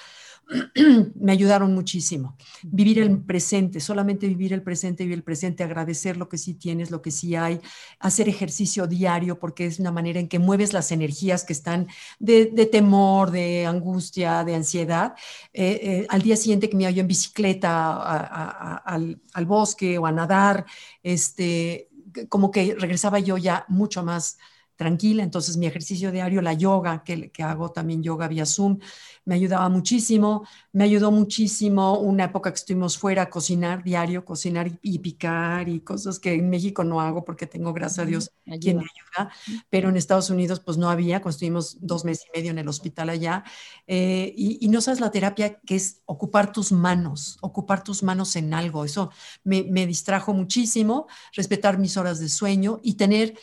me 1.20 1.32
ayudaron 1.32 1.74
muchísimo. 1.74 2.38
Vivir 2.64 3.00
el 3.00 3.20
presente, 3.20 3.80
solamente 3.80 4.28
vivir 4.28 4.54
el 4.54 4.64
presente, 4.64 5.04
vivir 5.04 5.18
el 5.20 5.24
presente, 5.24 5.64
agradecer 5.64 6.18
lo 6.18 6.30
que 6.30 6.38
sí 6.38 6.54
tienes, 6.54 6.92
lo 6.92 7.02
que 7.02 7.12
sí 7.12 7.36
hay, 7.36 7.60
hacer 8.00 8.30
ejercicio 8.30 8.88
diario, 8.88 9.40
porque 9.40 9.66
es 9.66 9.80
una 9.80 9.92
manera 9.92 10.20
en 10.20 10.28
que 10.28 10.40
mueves 10.40 10.74
las 10.74 10.92
energías 10.92 11.44
que 11.44 11.54
están 11.54 11.88
de, 12.20 12.46
temor, 12.72 13.32
de 13.32 13.66
angustia, 13.66 14.44
de 14.44 14.56
ansiedad. 14.56 15.16
Eh, 15.54 15.80
eh, 15.82 16.08
al 16.10 16.22
día 16.22 16.38
siguiente 16.38 16.70
que 16.70 16.78
me 16.78 16.86
hallo 16.86 17.02
en 17.02 17.08
bicicleta 17.08 18.78
al, 18.86 19.22
al, 19.34 19.46
bosque 19.46 19.98
o 19.98 20.06
a 20.06 20.12
nadar, 20.12 20.66
este, 21.04 21.90
como 22.30 22.52
que 22.52 22.76
regresaba 22.80 23.20
yo 23.20 23.38
ya 23.38 23.66
mucho 23.68 24.04
más 24.04 24.38
tranquila. 24.78 25.24
Entonces 25.24 25.58
mi 25.58 25.66
ejercicio 25.66 26.12
diario, 26.12 26.42
la 26.42 26.54
yoga, 26.54 27.04
que, 27.04 27.30
que, 27.32 27.44
hago 27.44 27.72
también 27.72 28.02
yoga 28.02 28.28
vía 28.28 28.46
Zoom, 28.46 28.80
me 29.26 29.36
ayudaba 29.36 29.68
muchísimo. 29.68 30.48
Me 30.72 30.86
ayudó 30.86 31.12
muchísimo 31.12 32.00
una 32.00 32.26
época 32.26 32.52
que 32.52 32.58
estuvimos 32.58 32.98
fuera 32.98 33.24
a 33.24 33.30
cocinar 33.30 33.84
diario, 33.84 34.24
cocinar 34.24 34.72
y, 34.82 35.00
picar 35.00 35.68
y 35.68 35.82
cosas 35.82 36.20
que 36.20 36.34
en 36.34 36.50
México 36.50 36.84
no 36.84 37.02
hago 37.02 37.26
porque 37.26 37.48
tengo, 37.48 37.74
gracias 37.74 38.00
a 38.00 38.06
Dios, 38.06 38.32
quien 38.62 38.78
me 38.78 38.84
ayuda. 38.84 39.34
Pero 39.70 39.90
en 39.90 39.98
Estados 39.98 40.30
Unidos 40.30 40.60
pues 40.60 40.78
no 40.78 40.90
había, 40.90 41.22
cuando 41.22 41.32
estuvimos 41.32 41.78
dos 41.82 42.06
meses 42.06 42.26
y 42.32 42.38
medio 42.38 42.52
en 42.52 42.60
el 42.60 42.68
hospital 42.68 43.10
allá. 43.10 43.44
Eh, 43.88 44.34
y, 44.38 44.64
y, 44.64 44.70
no 44.70 44.80
sabes 44.80 45.02
la 45.02 45.12
terapia 45.12 45.60
que 45.60 45.76
es 45.76 46.02
ocupar 46.06 46.52
tus 46.52 46.72
manos, 46.72 47.38
ocupar 47.42 47.84
tus 47.84 48.04
manos 48.04 48.36
en 48.36 48.54
algo. 48.54 48.86
Eso 48.86 49.10
me, 49.44 49.64
me 49.64 49.88
distrajo 49.88 50.34
muchísimo, 50.34 51.08
respetar 51.34 51.80
mis 51.80 51.98
horas 51.98 52.20
de 52.20 52.30
sueño 52.30 52.80
y 52.84 52.94
tener 52.94 53.34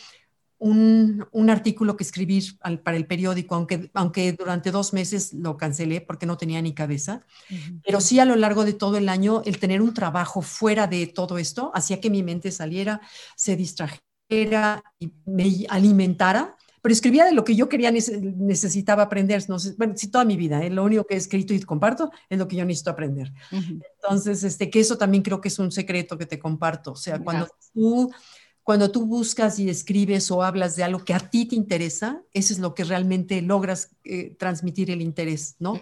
un, 0.58 1.50
artículo 1.50 1.96
que 1.96 2.04
escribir 2.04 2.58
para 2.82 2.96
el 2.96 3.06
periódico, 3.06 3.54
aunque, 3.54 3.90
aunque 3.94 4.32
durante 4.32 4.70
dos 4.70 4.92
meses 4.92 5.32
lo 5.32 5.56
cancelé 5.56 6.00
porque 6.00 6.26
no 6.26 6.36
tenía 6.36 6.62
ni 6.62 6.74
cabeza, 6.74 7.22
pero 7.84 8.00
sí 8.00 8.18
a 8.18 8.24
lo 8.24 8.36
largo 8.36 8.64
de 8.64 8.72
todo 8.72 8.96
el 8.96 9.08
año 9.08 9.42
el 9.44 9.58
tener 9.58 9.82
un 9.82 9.94
trabajo 9.94 10.42
fuera 10.42 10.86
de 10.86 11.06
todo 11.06 11.38
esto 11.38 11.70
hacía 11.74 12.00
que 12.00 12.10
mi 12.10 12.22
mente 12.22 12.50
saliera, 12.50 13.00
se 13.36 13.56
distrajera 13.56 14.82
y 14.98 15.12
me 15.26 15.66
alimentara, 15.68 16.56
pero 16.84 16.92
escribía 16.92 17.24
de 17.24 17.32
lo 17.32 17.44
que 17.44 17.56
yo 17.56 17.68
quería, 17.68 17.90
necesitaba 17.90 19.04
aprender, 19.04 19.42
no 19.48 19.58
sé, 19.58 19.74
bueno, 19.78 19.94
sí, 19.96 20.10
toda 20.10 20.24
mi 20.24 20.36
vida, 20.36 20.62
¿eh? 20.62 20.68
lo 20.68 20.84
único 20.84 21.04
que 21.04 21.14
he 21.14 21.16
escrito 21.16 21.54
y 21.54 21.60
comparto 21.60 22.10
es 22.28 22.38
lo 22.38 22.46
que 22.46 22.56
yo 22.56 22.64
necesito 22.66 22.90
aprender. 22.90 23.32
Entonces, 23.50 24.44
este, 24.44 24.68
que 24.68 24.80
eso 24.80 24.98
también 24.98 25.22
creo 25.22 25.40
que 25.40 25.48
es 25.48 25.58
un 25.58 25.72
secreto 25.72 26.18
que 26.18 26.26
te 26.26 26.38
comparto, 26.38 26.92
o 26.92 26.96
sea, 26.96 27.18
cuando 27.20 27.48
tú 27.72 28.12
cuando 28.64 28.90
tú 28.90 29.06
buscas 29.06 29.58
y 29.58 29.68
escribes 29.68 30.30
o 30.30 30.42
hablas 30.42 30.74
de 30.74 30.82
algo 30.84 31.04
que 31.04 31.14
a 31.14 31.20
ti 31.20 31.44
te 31.44 31.54
interesa, 31.54 32.22
eso 32.32 32.52
es 32.52 32.58
lo 32.58 32.74
que 32.74 32.84
realmente 32.84 33.40
logras 33.42 33.90
eh, 34.04 34.34
transmitir 34.38 34.90
el 34.90 35.02
interés, 35.02 35.56
¿no? 35.58 35.80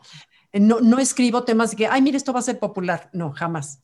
¿no? 0.52 0.98
Escribo 0.98 1.44
temas 1.44 1.70
de 1.70 1.76
que, 1.76 1.86
ay, 1.86 2.02
mire, 2.02 2.16
esto 2.16 2.32
va 2.32 2.40
a 2.40 2.42
ser 2.42 2.58
popular. 2.58 3.08
No, 3.12 3.32
jamás. 3.32 3.80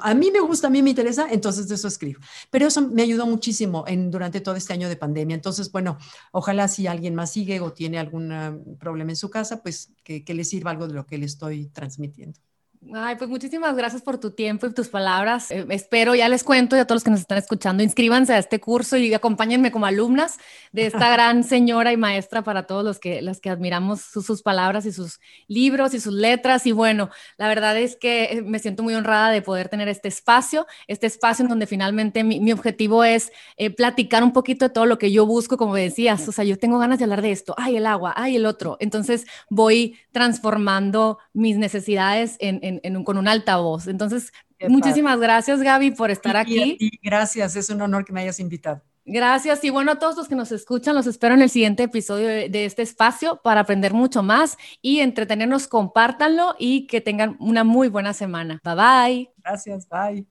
A 0.00 0.14
mí 0.14 0.30
me 0.30 0.40
gusta, 0.40 0.68
a 0.68 0.70
mí 0.70 0.82
me 0.82 0.90
interesa, 0.90 1.26
entonces 1.30 1.68
de 1.68 1.74
eso 1.74 1.88
escribo. 1.88 2.20
Pero 2.50 2.68
eso 2.68 2.80
me 2.88 3.02
ayudó 3.02 3.26
muchísimo 3.26 3.84
en, 3.86 4.10
durante 4.10 4.40
todo 4.40 4.54
este 4.54 4.72
año 4.72 4.88
de 4.88 4.96
pandemia. 4.96 5.34
Entonces, 5.34 5.70
bueno, 5.70 5.98
ojalá 6.32 6.68
si 6.68 6.86
alguien 6.86 7.14
más 7.14 7.32
sigue 7.32 7.60
o 7.60 7.72
tiene 7.72 7.98
algún 7.98 8.32
ah, 8.32 8.56
problema 8.78 9.10
en 9.10 9.16
su 9.16 9.28
casa, 9.28 9.62
pues 9.62 9.92
que, 10.02 10.24
que 10.24 10.34
le 10.34 10.44
sirva 10.44 10.70
algo 10.70 10.88
de 10.88 10.94
lo 10.94 11.04
que 11.04 11.18
le 11.18 11.26
estoy 11.26 11.66
transmitiendo. 11.66 12.40
Ay, 12.94 13.16
pues 13.16 13.28
muchísimas 13.28 13.74
gracias 13.74 14.02
por 14.02 14.18
tu 14.18 14.30
tiempo 14.30 14.66
y 14.66 14.72
tus 14.72 14.88
palabras. 14.88 15.50
Eh, 15.50 15.66
espero, 15.70 16.14
ya 16.14 16.28
les 16.28 16.44
cuento 16.44 16.76
y 16.76 16.78
a 16.78 16.84
todos 16.84 16.96
los 16.96 17.04
que 17.04 17.10
nos 17.10 17.20
están 17.20 17.38
escuchando, 17.38 17.82
inscríbanse 17.82 18.32
a 18.32 18.38
este 18.38 18.60
curso 18.60 18.96
y 18.96 19.12
acompáñenme 19.12 19.72
como 19.72 19.86
alumnas 19.86 20.38
de 20.70 20.86
esta 20.86 21.10
gran 21.12 21.42
señora 21.42 21.92
y 21.92 21.96
maestra 21.96 22.42
para 22.42 22.64
todos 22.64 22.84
los 22.84 23.00
que, 23.00 23.22
los 23.22 23.40
que 23.40 23.50
admiramos 23.50 24.02
sus, 24.02 24.42
palabras 24.42 24.86
y 24.86 24.92
sus 24.92 25.18
libros 25.48 25.94
y 25.94 26.00
sus 26.00 26.12
letras. 26.12 26.64
Y 26.66 26.72
bueno, 26.72 27.10
la 27.38 27.48
verdad 27.48 27.76
es 27.76 27.96
que 27.96 28.24
eh, 28.24 28.42
me 28.42 28.60
siento 28.60 28.84
muy 28.84 28.94
honrada 28.94 29.30
de 29.30 29.42
poder 29.42 29.68
tener 29.68 29.88
este 29.88 30.06
espacio, 30.06 30.66
este 30.86 31.08
espacio 31.08 31.42
en 31.42 31.48
donde 31.48 31.66
finalmente 31.66 32.22
mi, 32.22 32.52
objetivo 32.52 33.02
es 33.02 33.32
eh, 33.56 33.70
platicar 33.70 34.22
un 34.22 34.32
poquito 34.32 34.66
de 34.66 34.70
todo 34.72 34.86
lo 34.86 34.98
que 34.98 35.10
yo 35.10 35.26
busco, 35.26 35.56
como 35.56 35.74
decías. 35.74 36.28
O 36.28 36.32
sea, 36.32 36.44
yo 36.44 36.56
tengo 36.56 36.78
ganas 36.78 36.98
de 36.98 37.04
hablar 37.04 37.22
de 37.22 37.32
esto, 37.32 37.54
ay, 37.58 37.78
el 37.78 37.86
agua, 37.86 38.12
ay, 38.16 38.36
el 38.36 38.46
otro. 38.46 38.76
Entonces 38.78 39.26
voy 39.50 39.98
transformando 40.12 41.18
mis 41.32 41.56
necesidades 41.56 42.36
en 42.38 42.75
con 43.04 43.18
un 43.18 43.28
altavoz. 43.28 43.88
Entonces, 43.88 44.32
muchísimas 44.68 45.18
gracias, 45.20 45.60
Gaby, 45.62 45.92
por 45.92 46.10
estar 46.10 46.36
aquí. 46.36 46.78
gracias, 47.02 47.56
es 47.56 47.70
un 47.70 47.82
honor 47.82 48.04
que 48.04 48.12
me 48.12 48.22
hayas 48.22 48.40
invitado. 48.40 48.82
Gracias. 49.06 49.62
Y 49.62 49.70
bueno, 49.70 49.92
a 49.92 49.98
todos 50.00 50.16
los 50.16 50.26
que 50.26 50.34
nos 50.34 50.50
escuchan, 50.50 50.96
los 50.96 51.06
espero 51.06 51.34
en 51.34 51.42
el 51.42 51.48
siguiente 51.48 51.84
episodio 51.84 52.26
de, 52.26 52.64
este 52.64 52.82
espacio 52.82 53.40
para 53.42 53.60
aprender 53.60 53.94
mucho 53.94 54.24
más 54.24 54.58
y 54.82 54.98
entretenernos. 54.98 55.68
Compártanlo 55.68 56.56
y 56.58 56.88
que 56.88 57.00
tengan 57.00 57.36
una 57.38 57.62
muy 57.62 57.88
buena 57.88 58.12
semana. 58.12 58.60
Bye 58.64 58.74
bye. 58.74 59.30
Gracias. 59.38 59.88
Bye. 59.88 60.26